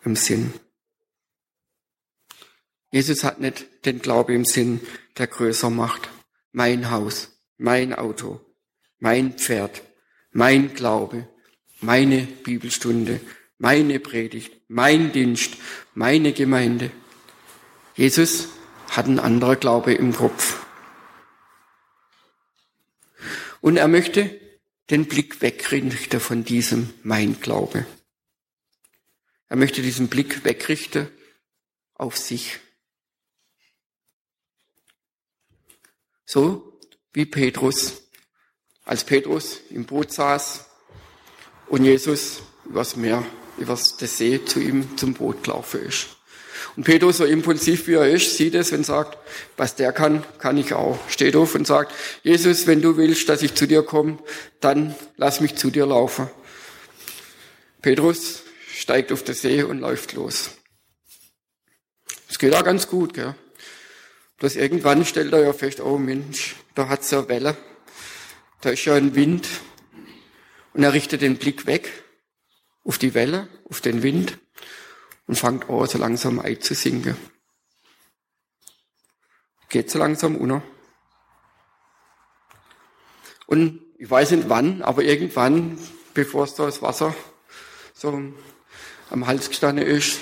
im 0.03 0.17
Sinn. 0.17 0.55
Jesus 2.91 3.23
hat 3.23 3.39
nicht 3.39 3.85
den 3.85 4.01
Glaube 4.01 4.35
im 4.35 4.45
Sinn, 4.45 4.81
der 5.19 5.27
größer 5.27 5.71
macht, 5.71 6.09
mein 6.53 6.91
Haus, 6.91 7.41
mein 7.59 7.95
Auto, 7.95 8.41
mein 8.99 9.35
Pferd, 9.39 9.83
mein 10.33 10.75
Glaube, 10.75 11.29
meine 11.81 12.23
Bibelstunde, 12.23 13.21
meine 13.59 14.01
Predigt, 14.01 14.53
mein 14.69 15.13
Dienst, 15.13 15.57
meine 15.95 16.33
Gemeinde. 16.33 16.91
Jesus 17.95 18.49
hat 18.89 19.07
einen 19.07 19.19
anderen 19.19 19.61
Glaube 19.61 19.93
im 19.95 20.15
Kopf. 20.15 20.65
Und 23.61 23.77
er 23.77 23.89
möchte 23.89 24.41
den 24.91 25.07
Blick 25.07 25.43
wegrichten 25.43 26.21
von 26.21 26.45
diesem 26.45 26.93
Mein 27.03 27.41
Glaube. 27.41 27.87
Er 29.49 29.57
möchte 29.57 29.83
diesen 29.83 30.09
Blick 30.09 30.45
wegrichten 30.45 31.09
auf 31.95 32.17
sich. 32.17 32.59
So 36.33 36.79
wie 37.13 37.27
Petrus, 37.27 38.03
als 38.85 39.03
Petrus 39.03 39.63
im 39.71 39.85
Boot 39.85 40.13
saß 40.13 40.65
und 41.67 41.83
Jesus 41.83 42.43
übers 42.65 42.95
Meer, 42.95 43.27
übers 43.59 43.97
See 43.99 44.41
zu 44.45 44.61
ihm 44.61 44.97
zum 44.97 45.15
Boot 45.15 45.43
gelaufen 45.43 45.85
ist. 45.85 46.07
Und 46.77 46.85
Petrus, 46.85 47.17
so 47.17 47.25
impulsiv 47.25 47.89
wie 47.89 47.95
er 47.95 48.09
ist, 48.09 48.37
sieht 48.37 48.55
es 48.55 48.71
und 48.71 48.87
sagt, 48.87 49.19
was 49.57 49.75
der 49.75 49.93
kann, 49.93 50.25
kann 50.39 50.57
ich 50.57 50.73
auch. 50.73 51.01
Steht 51.09 51.35
auf 51.35 51.57
und 51.57 51.67
sagt, 51.67 51.93
Jesus, 52.23 52.69
wenn 52.69 52.81
du 52.81 52.97
willst, 52.97 53.29
dass 53.29 53.43
ich 53.43 53.57
zu 53.57 53.67
dir 53.67 53.83
komme, 53.83 54.21
dann 54.61 54.95
lass 55.17 55.41
mich 55.41 55.57
zu 55.57 55.73
dir 55.73 55.87
laufen. 55.87 56.31
Petrus 57.83 58.43
steigt 58.73 59.11
auf 59.11 59.25
den 59.25 59.35
See 59.35 59.65
und 59.65 59.81
läuft 59.81 60.13
los. 60.13 60.51
Es 62.29 62.39
geht 62.39 62.55
auch 62.55 62.63
ganz 62.63 62.87
gut, 62.87 63.15
gell? 63.15 63.35
Bloß 64.41 64.57
irgendwann 64.57 65.05
stellt 65.05 65.35
er 65.35 65.45
ja 65.45 65.53
fest, 65.53 65.81
oh 65.81 65.99
Mensch, 65.99 66.57
da 66.75 66.89
hat's 66.89 67.11
ja 67.11 67.29
Welle, 67.29 67.57
da 68.63 68.71
ist 68.71 68.85
ja 68.87 68.95
ein 68.95 69.15
Wind. 69.15 69.47
Und 70.73 70.83
er 70.83 70.95
richtet 70.95 71.21
den 71.21 71.37
Blick 71.37 71.67
weg 71.67 71.93
auf 72.83 72.97
die 72.97 73.13
Welle, 73.13 73.49
auf 73.69 73.83
den 73.83 74.03
Wind 74.03 74.39
und 75.27 75.39
fängt 75.39 75.69
an, 75.69 75.87
so 75.87 75.99
langsam 75.99 76.41
einzusinken. 76.41 77.17
Geht 79.69 79.91
so 79.91 79.99
langsam 79.99 80.37
unter. 80.37 80.63
Und 83.47 83.83
ich 83.99 84.11
weiß 84.11 84.31
nicht 84.31 84.49
wann, 84.49 84.81
aber 84.81 85.03
irgendwann, 85.03 85.79
bevor 86.15 86.45
es 86.45 86.55
da 86.55 86.65
das 86.65 86.81
Wasser 86.81 87.15
so 87.93 88.33
am 89.11 89.27
Hals 89.27 89.51
gestanden 89.51 89.87
ist, 89.87 90.21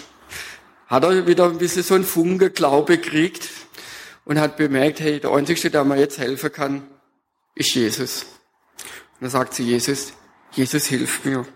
hat 0.89 1.05
er 1.05 1.27
wieder 1.29 1.45
ein 1.45 1.59
bisschen 1.59 1.85
so 1.85 1.95
einen 1.95 2.05
Funke 2.05 2.51
Glaube 2.51 2.99
gekriegt, 2.99 3.49
und 4.29 4.39
hat 4.39 4.59
bemerkt, 4.59 5.01
hey, 5.01 5.19
der 5.19 5.31
Einzige, 5.33 5.71
der 5.71 5.85
mir 5.85 5.99
jetzt 5.99 6.19
helfen 6.19 6.53
kann, 6.53 6.87
ist 7.55 7.75
Jesus. 7.75 8.25
Und 9.15 9.23
dann 9.23 9.31
sagt 9.31 9.55
sie 9.55 9.65
Jesus, 9.65 10.13
Jesus 10.53 10.85
hilft 10.85 11.25
mir. 11.25 11.49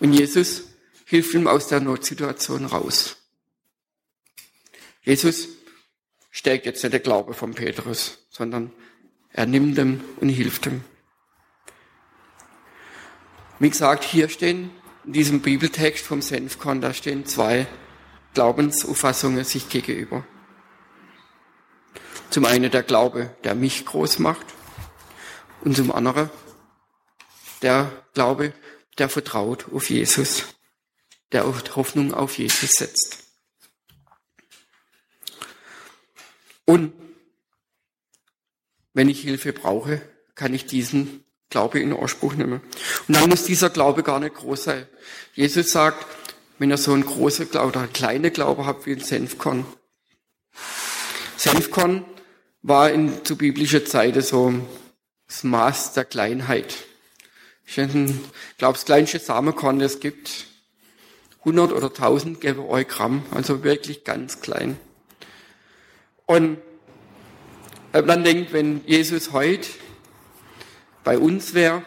Und 0.00 0.14
Jesus 0.14 0.62
hilft 1.04 1.34
ihm 1.34 1.46
aus 1.46 1.68
der 1.68 1.80
Notsituation 1.80 2.64
raus. 2.64 3.16
Jesus 5.02 5.48
stärkt 6.30 6.64
jetzt 6.64 6.82
nicht 6.82 6.94
der 6.94 7.00
Glaube 7.00 7.34
von 7.34 7.52
Petrus, 7.52 8.26
sondern 8.30 8.72
er 9.30 9.44
nimmt 9.44 9.76
ihm 9.76 10.02
und 10.16 10.30
hilft 10.30 10.64
ihm. 10.64 10.82
Wie 13.58 13.68
gesagt, 13.68 14.02
hier 14.02 14.30
stehen 14.30 14.70
in 15.04 15.12
diesem 15.12 15.42
Bibeltext 15.42 16.06
vom 16.06 16.22
Senfkorn, 16.22 16.80
da 16.80 16.94
stehen 16.94 17.26
zwei 17.26 17.66
Glaubensauffassungen 18.32 19.44
sich 19.44 19.68
gegenüber. 19.68 20.24
Zum 22.38 22.44
einen 22.44 22.70
der 22.70 22.84
Glaube, 22.84 23.34
der 23.42 23.56
mich 23.56 23.84
groß 23.84 24.20
macht 24.20 24.46
und 25.62 25.74
zum 25.74 25.90
anderen 25.90 26.30
der 27.62 27.90
Glaube, 28.14 28.52
der 28.96 29.08
vertraut 29.08 29.66
auf 29.72 29.90
Jesus, 29.90 30.44
der 31.32 31.46
auf 31.46 31.74
Hoffnung 31.74 32.14
auf 32.14 32.38
Jesus 32.38 32.76
setzt. 32.76 33.24
Und 36.64 36.92
wenn 38.92 39.08
ich 39.08 39.22
Hilfe 39.22 39.52
brauche, 39.52 40.00
kann 40.36 40.54
ich 40.54 40.64
diesen 40.64 41.24
Glaube 41.50 41.80
in 41.80 41.92
Anspruch 41.92 42.34
nehmen. 42.34 42.60
Und 43.08 43.16
dann 43.16 43.28
muss 43.28 43.42
dieser 43.46 43.70
Glaube 43.70 44.04
gar 44.04 44.20
nicht 44.20 44.36
groß 44.36 44.62
sein. 44.62 44.86
Jesus 45.34 45.72
sagt, 45.72 46.06
wenn 46.60 46.70
ihr 46.70 46.78
so 46.78 46.92
einen 46.92 47.04
großen 47.04 47.50
Glaube 47.50 47.66
oder 47.70 47.80
einen 47.80 47.92
kleinen 47.92 48.32
Glaube 48.32 48.64
habt 48.64 48.86
wie 48.86 48.92
ein 48.92 49.00
Senfkorn. 49.00 49.66
Senfkorn 51.36 52.04
war 52.68 52.90
in 52.90 53.24
zu 53.24 53.36
biblischer 53.36 53.84
Zeit 53.84 54.22
so 54.22 54.52
das 55.26 55.42
Maß 55.42 55.94
der 55.94 56.04
Kleinheit. 56.04 56.74
Ich 57.66 57.74
glaube, 57.74 58.74
das 58.74 58.84
kleinste 58.84 59.18
Samenkorn, 59.18 59.78
das 59.78 59.94
es 59.94 60.00
gibt, 60.00 60.46
100 61.40 61.72
oder 61.72 61.86
1000 61.86 62.40
Gramm, 62.84 63.22
also 63.30 63.62
wirklich 63.64 64.04
ganz 64.04 64.40
klein. 64.40 64.78
Und 66.26 66.58
wenn 67.92 68.06
man 68.06 68.22
denkt, 68.22 68.52
wenn 68.52 68.82
Jesus 68.86 69.32
heute 69.32 69.68
bei 71.04 71.18
uns 71.18 71.54
wäre, 71.54 71.82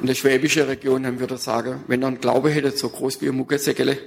in 0.00 0.06
der 0.06 0.14
schwäbischen 0.14 0.62
Region, 0.62 1.02
dann 1.04 1.20
würde 1.20 1.34
er 1.34 1.38
sagen, 1.38 1.84
wenn 1.86 2.02
er 2.02 2.08
einen 2.08 2.20
Glaube 2.20 2.50
hätte, 2.50 2.70
so 2.70 2.88
groß 2.88 3.20
wie 3.20 3.28
ein 3.28 3.36
Muggesäckele, 3.36 3.98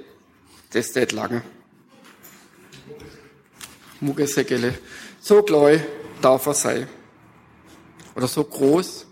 das 0.72 0.94
geht 0.94 1.12
lange. 1.12 1.44
Muggesäckele. 4.02 4.74
So 5.20 5.42
klein 5.42 5.84
darf 6.22 6.46
er 6.46 6.54
sein. 6.54 6.88
Oder 8.16 8.28
so 8.28 8.44
groß 8.44 9.06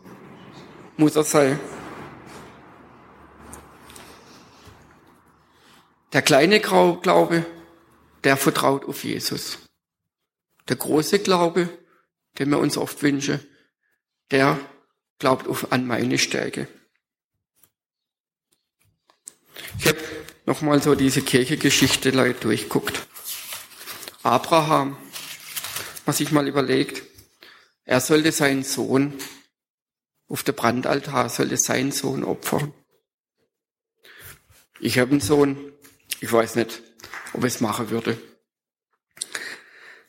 muss 0.97 1.15
er 1.15 1.23
sein. 1.23 1.59
Der 6.13 6.21
kleine 6.21 6.59
Glaube, 6.59 7.45
der 8.23 8.37
vertraut 8.37 8.85
auf 8.85 9.03
Jesus. 9.03 9.59
Der 10.69 10.77
große 10.77 11.19
Glaube, 11.19 11.69
den 12.39 12.49
wir 12.49 12.59
uns 12.59 12.77
oft 12.77 13.03
wünschen, 13.03 13.39
der 14.31 14.59
glaubt 15.19 15.47
an 15.71 15.85
meine 15.85 16.17
Stärke. 16.17 16.67
Ich 19.79 19.87
habe 19.87 19.99
nochmal 20.45 20.81
so 20.81 20.95
diese 20.95 21.21
Kirchegeschichte 21.21 22.11
durchguckt. 22.11 23.07
Abraham, 24.23 24.97
man 26.05 26.15
sich 26.15 26.31
mal 26.31 26.47
überlegt, 26.47 27.03
er 27.83 28.01
sollte 28.01 28.31
seinen 28.31 28.63
Sohn 28.63 29.13
auf 30.27 30.43
der 30.43 30.53
Brandaltar, 30.53 31.29
sollte 31.29 31.57
seinen 31.57 31.91
Sohn 31.91 32.23
opfern. 32.23 32.73
Ich 34.79 34.99
habe 34.99 35.11
einen 35.11 35.21
Sohn, 35.21 35.71
ich 36.19 36.31
weiß 36.31 36.55
nicht, 36.55 36.81
ob 37.33 37.43
ich 37.43 37.55
es 37.55 37.61
machen 37.61 37.89
würde. 37.89 38.19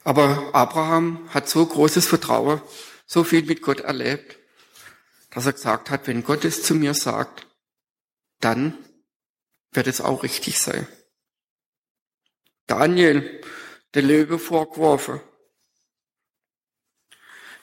Aber 0.05 0.55
Abraham 0.55 1.29
hat 1.35 1.49
so 1.49 1.67
großes 1.67 2.07
Vertrauen, 2.07 2.61
so 3.07 3.25
viel 3.25 3.43
mit 3.45 3.63
Gott 3.63 3.81
erlebt, 3.81 4.39
dass 5.31 5.47
er 5.47 5.53
gesagt 5.53 5.91
hat, 5.91 6.07
wenn 6.07 6.25
Gott 6.25 6.45
es 6.45 6.63
zu 6.63 6.75
mir 6.75 6.95
sagt, 6.95 7.47
dann 8.41 8.77
wird 9.73 9.87
es 9.87 10.01
auch 10.01 10.23
richtig 10.23 10.59
sein. 10.59 10.87
Daniel, 12.67 13.41
der 13.95 14.03
Löwe 14.03 14.39
vorgeworfen, 14.39 15.21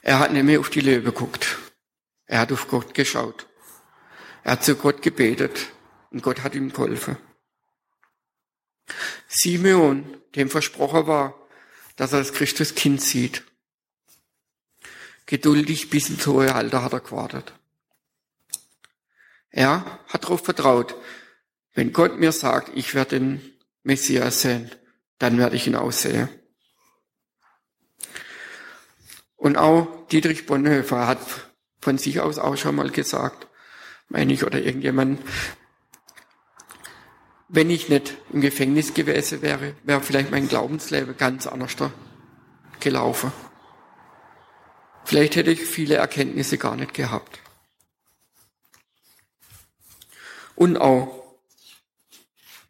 er 0.04 0.20
hat 0.20 0.34
nicht 0.34 0.44
mehr 0.44 0.60
auf 0.60 0.70
die 0.70 0.82
Löwe 0.82 1.12
geguckt. 1.12 1.58
Er 2.26 2.42
hat 2.42 2.52
auf 2.52 2.68
Gott 2.68 2.94
geschaut. 2.94 3.48
Er 4.44 4.54
hat 4.54 4.64
zu 4.64 4.76
Gott 4.76 5.02
gebetet 5.02 5.68
und 6.12 6.22
Gott 6.22 6.44
hat 6.44 6.56
ihm 6.56 6.74
geholfen. 6.74 7.18
Simeon, 9.30 10.18
dem 10.36 10.50
versprochen 10.50 11.08
war, 11.08 11.48
dass 11.96 12.12
er 12.12 12.20
das 12.20 12.34
Christuskind 12.34 13.02
sieht. 13.02 13.44
Geduldig 15.26 15.90
bis 15.90 16.10
ins 16.10 16.28
hohe 16.28 16.54
Alter 16.54 16.84
hat 16.84 16.92
er 16.92 17.00
gewartet. 17.00 17.54
Er 19.52 20.00
hat 20.10 20.26
darauf 20.26 20.44
vertraut, 20.44 20.96
wenn 21.76 21.94
Gott 21.94 22.20
mir 22.20 22.34
sagt, 22.34 22.76
ich 22.76 22.94
werde 22.94 23.20
den 23.20 23.58
Messias 23.84 24.42
sehen, 24.42 24.70
dann 25.18 25.38
werde 25.38 25.56
ich 25.56 25.66
ihn 25.66 25.76
aussehen. 25.76 26.28
Und 29.44 29.58
auch 29.58 30.08
Dietrich 30.08 30.46
Bonhoeffer 30.46 31.06
hat 31.06 31.20
von 31.82 31.98
sich 31.98 32.22
aus 32.22 32.40
auch 32.40 32.56
schon 32.56 32.76
mal 32.76 32.90
gesagt, 32.90 33.48
meine 34.08 34.32
ich, 34.32 34.46
oder 34.46 34.62
irgendjemand, 34.62 35.20
wenn 37.50 37.70
ich 37.70 37.90
nicht 37.90 38.16
im 38.32 38.40
Gefängnis 38.40 38.94
gewesen 38.94 39.42
wäre, 39.42 39.76
wäre 39.84 40.00
vielleicht 40.00 40.32
mein 40.32 40.48
Glaubensleben 40.48 41.18
ganz 41.18 41.46
anders 41.46 41.76
gelaufen. 42.80 43.34
Vielleicht 45.04 45.36
hätte 45.36 45.52
ich 45.52 45.66
viele 45.66 45.96
Erkenntnisse 45.96 46.58
gar 46.58 46.78
nicht 46.78 46.94
gehabt. 46.94 47.42
Und 50.56 50.78
auch 50.78 51.38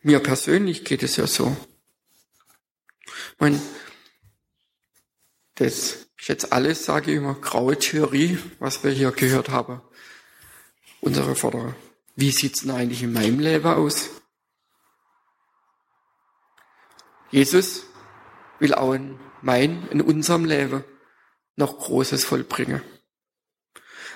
mir 0.01 0.21
persönlich 0.21 0.85
geht 0.85 1.03
es 1.03 1.17
ja 1.17 1.27
so. 1.27 1.55
Ich 3.05 3.39
meine, 3.39 3.61
das 5.53 6.02
ist 6.23 6.29
jetzt 6.29 6.53
alles, 6.53 6.85
sage 6.85 7.11
ich 7.11 7.17
immer, 7.17 7.33
graue 7.33 7.77
Theorie, 7.77 8.39
was 8.59 8.81
wir 8.81 8.91
hier 8.91 9.11
gehört 9.11 9.49
haben. 9.49 9.81
Unsere 11.01 11.35
Vorderer. 11.35 11.75
Wie 12.15 12.31
sieht's 12.31 12.61
denn 12.61 12.71
eigentlich 12.71 13.03
in 13.03 13.11
meinem 13.11 13.41
Leben 13.41 13.65
aus? 13.65 14.09
Jesus 17.29 17.83
will 18.59 18.73
auch 18.73 18.93
in 18.93 19.19
mein, 19.41 19.85
in 19.89 19.99
unserem 19.99 20.45
Leben 20.45 20.85
noch 21.57 21.77
Großes 21.77 22.23
vollbringen. 22.23 22.81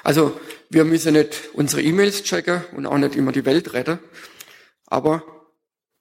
Also, 0.01 0.39
wir 0.69 0.85
müssen 0.85 1.11
nicht 1.11 1.49
unsere 1.55 1.81
E-Mails 1.81 2.23
checken 2.23 2.63
und 2.71 2.85
auch 2.85 2.97
nicht 2.97 3.17
immer 3.17 3.33
die 3.33 3.43
Welt 3.43 3.73
retten, 3.73 3.99
aber 4.85 5.23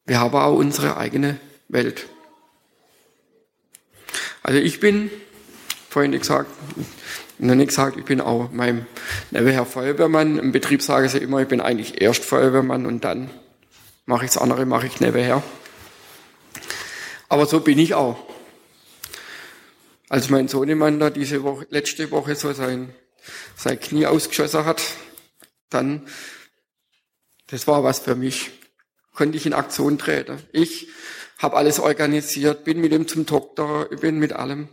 wir 0.05 0.21
haben 0.21 0.37
auch 0.37 0.55
unsere 0.55 0.99
eigene 0.99 1.41
Welt. 1.67 2.07
Also 4.45 4.61
ich 4.61 4.79
bin, 4.79 5.11
vorhin 5.97 6.13
gesagt, 6.13 6.51
noch 7.39 7.55
nicht 7.55 7.69
gesagt, 7.69 7.97
ich 7.97 8.05
bin 8.05 8.21
auch 8.21 8.51
mein 8.53 8.87
nebenher 9.31 9.65
Feuerwehrmann. 9.65 10.39
Im 10.39 10.53
Betrieb 10.53 10.83
sage 10.83 11.07
ich 11.07 11.15
immer, 11.15 11.41
ich 11.41 11.49
bin 11.49 11.63
eigentlich 11.63 12.03
erst 12.03 12.23
Feuerwehrmann 12.23 12.85
und 12.85 13.03
dann 13.03 13.31
mache 14.05 14.27
ich 14.27 14.33
das 14.33 14.43
andere, 14.43 14.67
mache 14.67 14.89
ich 14.89 15.01
nebenher. 15.01 15.43
Aber 17.31 17.47
so 17.47 17.61
bin 17.61 17.79
ich 17.79 17.95
auch. 17.95 18.19
Als 20.11 20.29
mein 20.29 20.49
Sohnemann 20.49 21.01
da 21.01 21.09
diese 21.09 21.43
Woche, 21.45 21.67
letzte 21.71 22.11
Woche 22.11 22.35
so 22.35 22.53
sein, 22.53 22.95
sein 23.57 23.81
Knie 23.81 24.05
ausgeschossen 24.05 24.67
hat, 24.67 24.83
dann, 25.71 26.07
das 27.47 27.67
war 27.67 27.85
was 27.85 28.01
für 28.01 28.17
mich. 28.17 28.51
Konnte 29.15 29.39
ich 29.39 29.47
in 29.47 29.55
Aktion 29.55 29.97
treten. 29.97 30.41
Ich 30.53 30.89
habe 31.39 31.57
alles 31.57 31.81
organisiert, 31.81 32.65
bin 32.65 32.83
mit 32.83 32.93
ihm 32.93 33.09
zum 33.09 33.25
Doktor, 33.25 33.87
bin 33.87 34.19
mit 34.19 34.35
allem. 34.35 34.69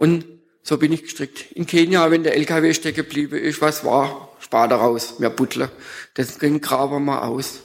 Und 0.00 0.24
so 0.62 0.78
bin 0.78 0.92
ich 0.92 1.02
gestrickt. 1.02 1.52
In 1.52 1.66
Kenia, 1.66 2.10
wenn 2.10 2.22
der 2.22 2.34
LKW 2.34 2.72
stecken 2.72 2.96
geblieben 2.96 3.36
ist, 3.36 3.60
was 3.60 3.84
war, 3.84 4.34
spar 4.40 4.66
daraus, 4.66 5.18
mehr 5.18 5.28
Butler. 5.28 5.70
Das 6.14 6.38
graben 6.38 7.04
wir 7.04 7.22
aus. 7.22 7.60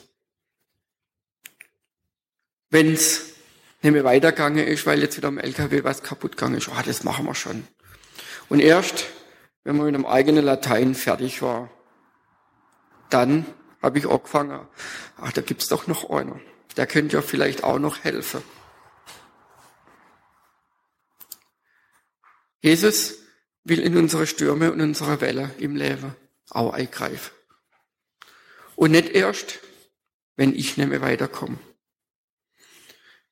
Wenn's 2.68 3.22
nicht 3.80 3.92
mehr 3.92 4.04
weitergegangen 4.04 4.66
ist, 4.66 4.84
weil 4.84 5.00
jetzt 5.00 5.16
wieder 5.16 5.28
am 5.28 5.38
LKW 5.38 5.82
was 5.82 6.02
kaputt 6.02 6.32
gegangen 6.32 6.58
ist, 6.58 6.68
ah, 6.68 6.82
das 6.84 7.04
machen 7.04 7.24
wir 7.24 7.34
schon. 7.34 7.66
Und 8.50 8.60
erst, 8.60 9.06
wenn 9.64 9.78
man 9.78 9.86
mit 9.86 9.94
einem 9.94 10.04
eigenen 10.04 10.44
Latein 10.44 10.94
fertig 10.94 11.40
war, 11.40 11.70
dann 13.08 13.46
habe 13.80 13.98
ich 13.98 14.06
angefangen, 14.06 14.60
ach, 15.16 15.32
da 15.32 15.40
gibt's 15.40 15.68
doch 15.68 15.86
noch 15.86 16.10
einer. 16.10 16.38
Der 16.76 16.86
könnte 16.86 17.16
ja 17.16 17.22
vielleicht 17.22 17.64
auch 17.64 17.78
noch 17.78 18.04
helfen. 18.04 18.42
Jesus 22.60 23.14
will 23.64 23.80
in 23.80 23.96
unsere 23.96 24.26
Stürme 24.26 24.72
und 24.72 24.80
unsere 24.80 25.20
Welle 25.20 25.50
im 25.58 25.76
Leben 25.76 26.14
auch 26.50 26.72
eingreifen. 26.72 27.32
Und 28.76 28.92
nicht 28.92 29.10
erst, 29.10 29.58
wenn 30.36 30.54
ich 30.54 30.76
nicht 30.76 30.88
mehr 30.88 31.00
weiterkomme. 31.00 31.58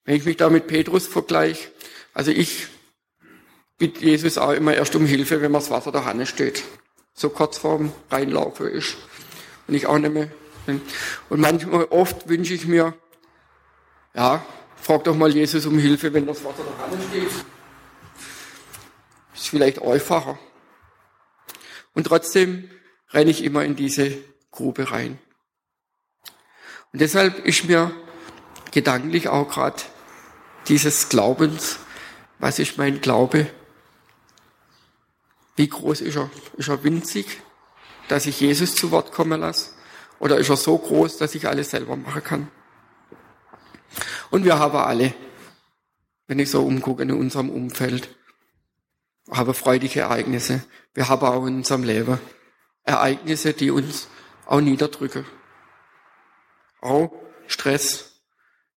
Wenn 0.04 0.16
ich 0.16 0.24
mich 0.24 0.36
da 0.36 0.50
mit 0.50 0.66
Petrus 0.66 1.06
vergleiche, 1.06 1.68
also 2.12 2.30
ich 2.30 2.66
bitte 3.78 4.04
Jesus 4.04 4.38
auch 4.38 4.52
immer 4.52 4.74
erst 4.74 4.94
um 4.96 5.06
Hilfe, 5.06 5.40
wenn 5.40 5.52
mir 5.52 5.58
das 5.58 5.70
Wasser 5.70 5.92
der 5.92 6.04
Hanne 6.04 6.26
steht. 6.26 6.64
So 7.12 7.28
kurz 7.30 7.58
vorm 7.58 7.92
Reinlaufen 8.10 8.68
ist. 8.68 8.96
Und 9.66 9.74
ich 9.74 9.86
auch 9.86 9.98
nicht 9.98 10.12
mehr. 10.12 10.30
Und 11.28 11.40
manchmal, 11.40 11.84
oft 11.84 12.28
wünsche 12.28 12.54
ich 12.54 12.66
mir, 12.66 12.94
ja, 14.14 14.44
frag 14.76 15.04
doch 15.04 15.14
mal 15.14 15.30
Jesus 15.30 15.66
um 15.66 15.78
Hilfe, 15.78 16.12
wenn 16.12 16.26
das 16.26 16.42
Wasser 16.44 16.64
der 16.64 16.86
Hanne 16.86 16.98
steht. 17.08 17.44
Ist 19.34 19.48
vielleicht 19.48 19.82
einfacher. 19.82 20.38
Und 21.92 22.06
trotzdem 22.06 22.70
renne 23.10 23.30
ich 23.30 23.44
immer 23.44 23.64
in 23.64 23.76
diese 23.76 24.16
Grube 24.50 24.90
rein. 24.90 25.18
Und 26.92 27.00
deshalb 27.00 27.44
ist 27.44 27.64
mir 27.64 27.92
gedanklich 28.70 29.28
auch 29.28 29.48
gerade 29.48 29.82
dieses 30.68 31.08
Glaubens, 31.08 31.78
was 32.38 32.58
ist 32.58 32.78
mein 32.78 33.00
Glaube? 33.00 33.46
Wie 35.56 35.68
groß 35.68 36.00
ist 36.00 36.16
er? 36.16 36.30
Ist 36.56 36.68
er 36.68 36.82
winzig, 36.82 37.40
dass 38.08 38.26
ich 38.26 38.40
Jesus 38.40 38.74
zu 38.74 38.90
Wort 38.90 39.12
kommen 39.12 39.40
lasse? 39.40 39.70
Oder 40.18 40.38
ist 40.38 40.48
er 40.48 40.56
so 40.56 40.78
groß, 40.78 41.16
dass 41.18 41.34
ich 41.34 41.48
alles 41.48 41.70
selber 41.70 41.96
machen 41.96 42.22
kann? 42.22 42.48
Und 44.30 44.44
wir 44.44 44.58
haben 44.58 44.76
alle, 44.76 45.14
wenn 46.26 46.38
ich 46.38 46.50
so 46.50 46.64
umgucke 46.64 47.02
in 47.02 47.12
unserem 47.12 47.50
Umfeld, 47.50 48.16
haben 49.30 49.54
freudige 49.54 50.00
Ereignisse. 50.00 50.62
Wir 50.92 51.08
haben 51.08 51.26
auch 51.26 51.46
in 51.46 51.56
unserem 51.56 51.84
Leben 51.84 52.18
Ereignisse, 52.84 53.52
die 53.54 53.70
uns 53.70 54.08
auch 54.46 54.60
niederdrücken. 54.60 55.24
Auch 56.80 57.12
Stress, 57.46 58.20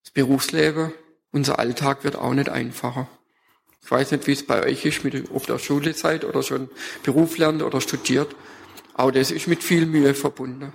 das 0.03 0.11
Berufsleben, 0.11 0.93
unser 1.31 1.59
Alltag 1.59 2.03
wird 2.03 2.15
auch 2.15 2.33
nicht 2.33 2.49
einfacher. 2.49 3.07
Ich 3.83 3.91
weiß 3.91 4.11
nicht, 4.11 4.27
wie 4.27 4.33
es 4.33 4.45
bei 4.45 4.63
euch 4.63 4.85
ist, 4.85 5.03
mit, 5.03 5.29
ob 5.31 5.45
der 5.45 5.59
Schule 5.59 5.93
seid 5.93 6.23
oder 6.23 6.43
schon 6.43 6.69
Beruf 7.03 7.37
lernt 7.37 7.61
oder 7.61 7.79
studiert. 7.81 8.35
Aber 8.93 9.11
das 9.11 9.31
ist 9.31 9.47
mit 9.47 9.63
viel 9.63 9.85
Mühe 9.85 10.13
verbunden. 10.13 10.73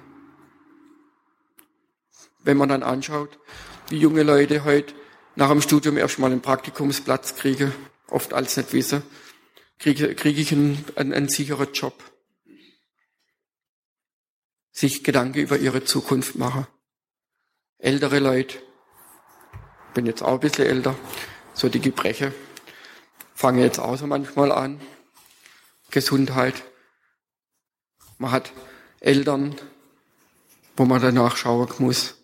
Wenn 2.45 2.57
man 2.57 2.69
dann 2.69 2.83
anschaut, 2.83 3.39
wie 3.89 3.99
junge 3.99 4.23
Leute 4.23 4.65
heute 4.65 4.95
nach 5.37 5.51
dem 5.51 5.61
Studium 5.61 5.97
erstmal 5.97 6.31
einen 6.31 6.41
Praktikumsplatz 6.41 7.37
kriegen, 7.37 7.73
oft 8.09 8.33
als 8.33 8.57
nicht 8.57 8.73
wissen, 8.73 9.03
kriege, 9.83 10.15
kriege 10.15 10.41
ich 10.41 10.53
einen, 10.53 10.85
einen, 10.95 11.13
einen 11.13 11.29
sicheren 11.29 11.73
Job. 11.73 11.95
Sich 14.71 15.05
Gedanken 15.05 15.41
über 15.41 15.59
ihre 15.59 15.85
Zukunft 15.85 16.37
machen. 16.37 16.67
Ältere 17.79 18.21
Leute, 18.21 18.59
bin 19.93 20.07
jetzt 20.07 20.23
auch 20.23 20.35
ein 20.35 20.41
bisschen 20.41 20.67
älter, 20.67 20.97
so 21.53 21.69
die 21.69 21.81
Gebreche, 21.81 22.33
fange 23.35 23.63
jetzt 23.63 23.81
auch 23.81 23.97
so 23.97 24.07
manchmal 24.07 24.53
an. 24.53 24.81
Gesundheit. 25.91 26.63
Man 28.19 28.31
hat 28.31 28.53
Eltern, 29.01 29.57
wo 30.77 30.85
man 30.85 31.03
danach 31.03 31.37
schauen 31.37 31.69
muss. 31.79 32.15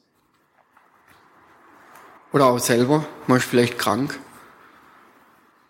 Oder 2.32 2.46
auch 2.46 2.60
selber, 2.60 3.06
man 3.26 3.38
ist 3.38 3.44
vielleicht 3.46 3.78
krank. 3.78 4.18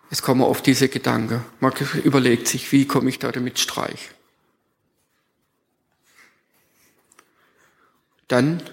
Es 0.09 0.21
kommen 0.21 0.41
oft 0.41 0.65
diese 0.65 0.89
Gedanken. 0.89 1.43
Man 1.59 1.73
überlegt 2.03 2.47
sich, 2.47 2.71
wie 2.71 2.87
komme 2.87 3.09
ich 3.09 3.19
da 3.19 3.31
damit 3.31 3.59
streich. 3.59 4.09
Dann 8.27 8.63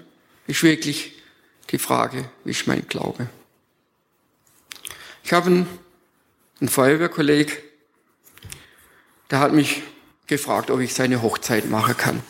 ist 0.47 0.63
wirklich 0.63 1.23
die 1.71 1.79
Frage, 1.79 2.31
wie 2.45 2.51
ist 2.53 2.67
mein 2.67 2.87
Glaube? 2.89 3.29
Ich 5.25 5.33
habe 5.33 5.47
einen, 5.47 5.79
einen 6.61 6.69
Feuerwehrkolleg, 6.69 7.63
der 9.31 9.41
hat 9.41 9.53
mich 9.53 9.83
gefragt, 10.27 10.71
ob 10.71 10.81
ich 10.81 10.95
seine 10.95 11.23
Hochzeit 11.23 11.69
machen 11.69 11.97
kann. 11.97 12.23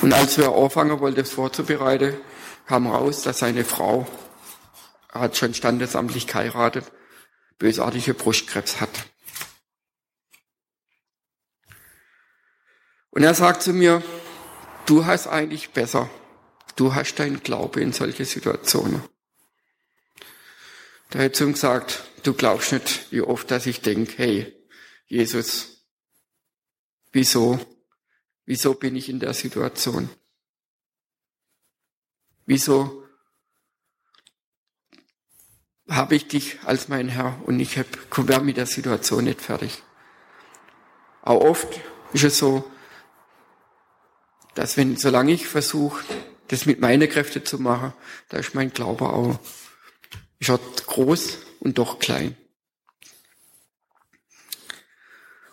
Und 0.00 0.12
als 0.12 0.36
wir 0.36 0.52
anfangen 0.52 0.98
wollten, 1.00 1.20
das 1.20 1.30
vorzubereiten, 1.30 2.14
kam 2.66 2.88
raus, 2.88 3.22
dass 3.22 3.38
seine 3.38 3.64
Frau, 3.64 4.06
er 5.12 5.20
hat 5.20 5.36
schon 5.36 5.54
standesamtlich 5.54 6.26
geheiratet, 6.26 6.90
bösartige 7.62 8.14
Brustkrebs 8.14 8.80
hat. 8.80 8.90
Und 13.10 13.22
er 13.22 13.34
sagt 13.34 13.62
zu 13.62 13.72
mir, 13.72 14.02
du 14.86 15.06
hast 15.06 15.26
eigentlich 15.26 15.70
besser 15.70 16.10
Du 16.76 16.94
hast 16.94 17.14
deinen 17.16 17.42
Glaube 17.42 17.80
in 17.80 17.92
solche 17.92 18.24
Situationen. 18.24 19.02
Da 21.10 21.18
hat 21.18 21.40
ihm 21.40 21.52
gesagt, 21.52 22.04
du 22.22 22.32
glaubst 22.32 22.72
nicht, 22.72 23.12
wie 23.12 23.20
oft, 23.20 23.50
dass 23.50 23.66
ich 23.66 23.82
denke, 23.82 24.14
hey, 24.16 24.66
Jesus, 25.06 25.86
wieso, 27.12 27.60
wieso 28.46 28.74
bin 28.74 28.96
ich 28.96 29.10
in 29.10 29.20
der 29.20 29.34
Situation? 29.34 30.08
Wieso 32.46 33.01
habe 35.96 36.14
ich 36.14 36.28
dich 36.28 36.58
als 36.64 36.88
mein 36.88 37.08
Herr 37.08 37.38
und 37.44 37.60
ich 37.60 37.78
komme 38.10 38.40
mit 38.40 38.56
der 38.56 38.66
Situation 38.66 39.24
nicht 39.24 39.40
fertig? 39.40 39.82
Auch 41.22 41.40
oft 41.40 41.80
ist 42.12 42.24
es 42.24 42.38
so, 42.38 42.70
dass 44.54 44.76
wenn, 44.76 44.96
solange 44.96 45.32
ich 45.32 45.46
versuche, 45.46 46.04
das 46.48 46.66
mit 46.66 46.80
meinen 46.80 47.08
Kräften 47.08 47.44
zu 47.44 47.58
machen, 47.58 47.92
da 48.28 48.38
ist 48.38 48.54
mein 48.54 48.72
Glaube 48.72 49.08
auch, 49.08 49.38
ist 50.38 50.50
er 50.50 50.58
groß 50.58 51.38
und 51.60 51.78
doch 51.78 51.98
klein. 51.98 52.36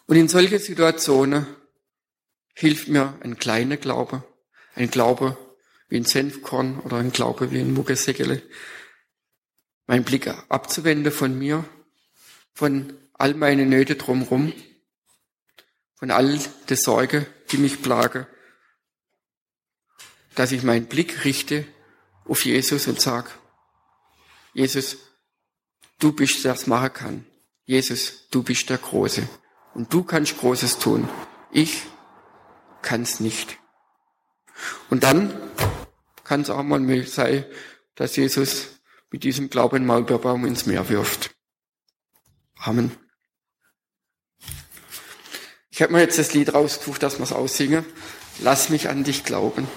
Und 0.07 0.15
in 0.15 0.27
solchen 0.27 0.59
Situationen 0.59 1.45
hilft 2.55 2.87
mir 2.87 3.17
ein 3.21 3.37
kleiner 3.37 3.77
Glaube, 3.77 4.23
ein 4.75 4.89
Glaube 4.89 5.37
wie 5.87 5.97
ein 5.97 6.05
Senfkorn 6.05 6.79
oder 6.79 6.97
ein 6.97 7.11
Glaube 7.11 7.51
wie 7.51 7.59
ein 7.59 7.73
Muggesäckele. 7.73 8.41
Mein 9.89 10.03
Blick 10.03 10.27
abzuwenden 10.49 11.11
von 11.11 11.35
mir, 11.35 11.65
von 12.53 12.93
all 13.13 13.33
meine 13.33 13.65
Nöte 13.65 13.95
drumherum, 13.95 14.53
von 15.95 16.11
all 16.11 16.39
der 16.69 16.77
Sorge, 16.77 17.25
die 17.49 17.57
mich 17.57 17.81
plage, 17.81 18.27
dass 20.35 20.51
ich 20.51 20.61
meinen 20.61 20.85
Blick 20.85 21.25
richte 21.25 21.65
auf 22.25 22.45
Jesus 22.45 22.85
und 22.85 23.01
sag, 23.01 23.31
Jesus, 24.53 24.97
du 25.97 26.11
bist, 26.11 26.45
der 26.45 26.53
es 26.53 26.67
machen 26.67 26.93
kann. 26.93 27.25
Jesus, 27.65 28.29
du 28.29 28.43
bist 28.43 28.69
der 28.69 28.77
Große. 28.77 29.27
Und 29.73 29.91
du 29.91 30.03
kannst 30.03 30.37
Großes 30.37 30.77
tun. 30.77 31.09
Ich 31.51 31.81
kann's 32.83 33.19
nicht. 33.19 33.57
Und 34.91 35.01
dann 35.01 35.33
kann 36.23 36.41
es 36.41 36.51
auch 36.51 36.61
mal 36.61 37.07
sein, 37.07 37.43
dass 37.95 38.15
Jesus 38.17 38.78
mit 39.11 39.23
diesem 39.23 39.49
Glauben 39.49 39.85
Maulbeerbaum 39.85 40.45
ins 40.45 40.65
Meer 40.65 40.89
wirft. 40.89 41.31
Amen. 42.57 42.91
Ich 45.69 45.81
habe 45.81 45.93
mir 45.93 46.01
jetzt 46.01 46.19
das 46.19 46.33
Lied 46.33 46.53
rausgesucht, 46.53 47.01
dass 47.01 47.19
wir 47.19 47.23
es 47.23 47.31
aussingen. 47.31 47.85
Lass 48.39 48.69
mich 48.69 48.89
an 48.89 49.05
dich 49.05 49.23
glauben. 49.23 49.69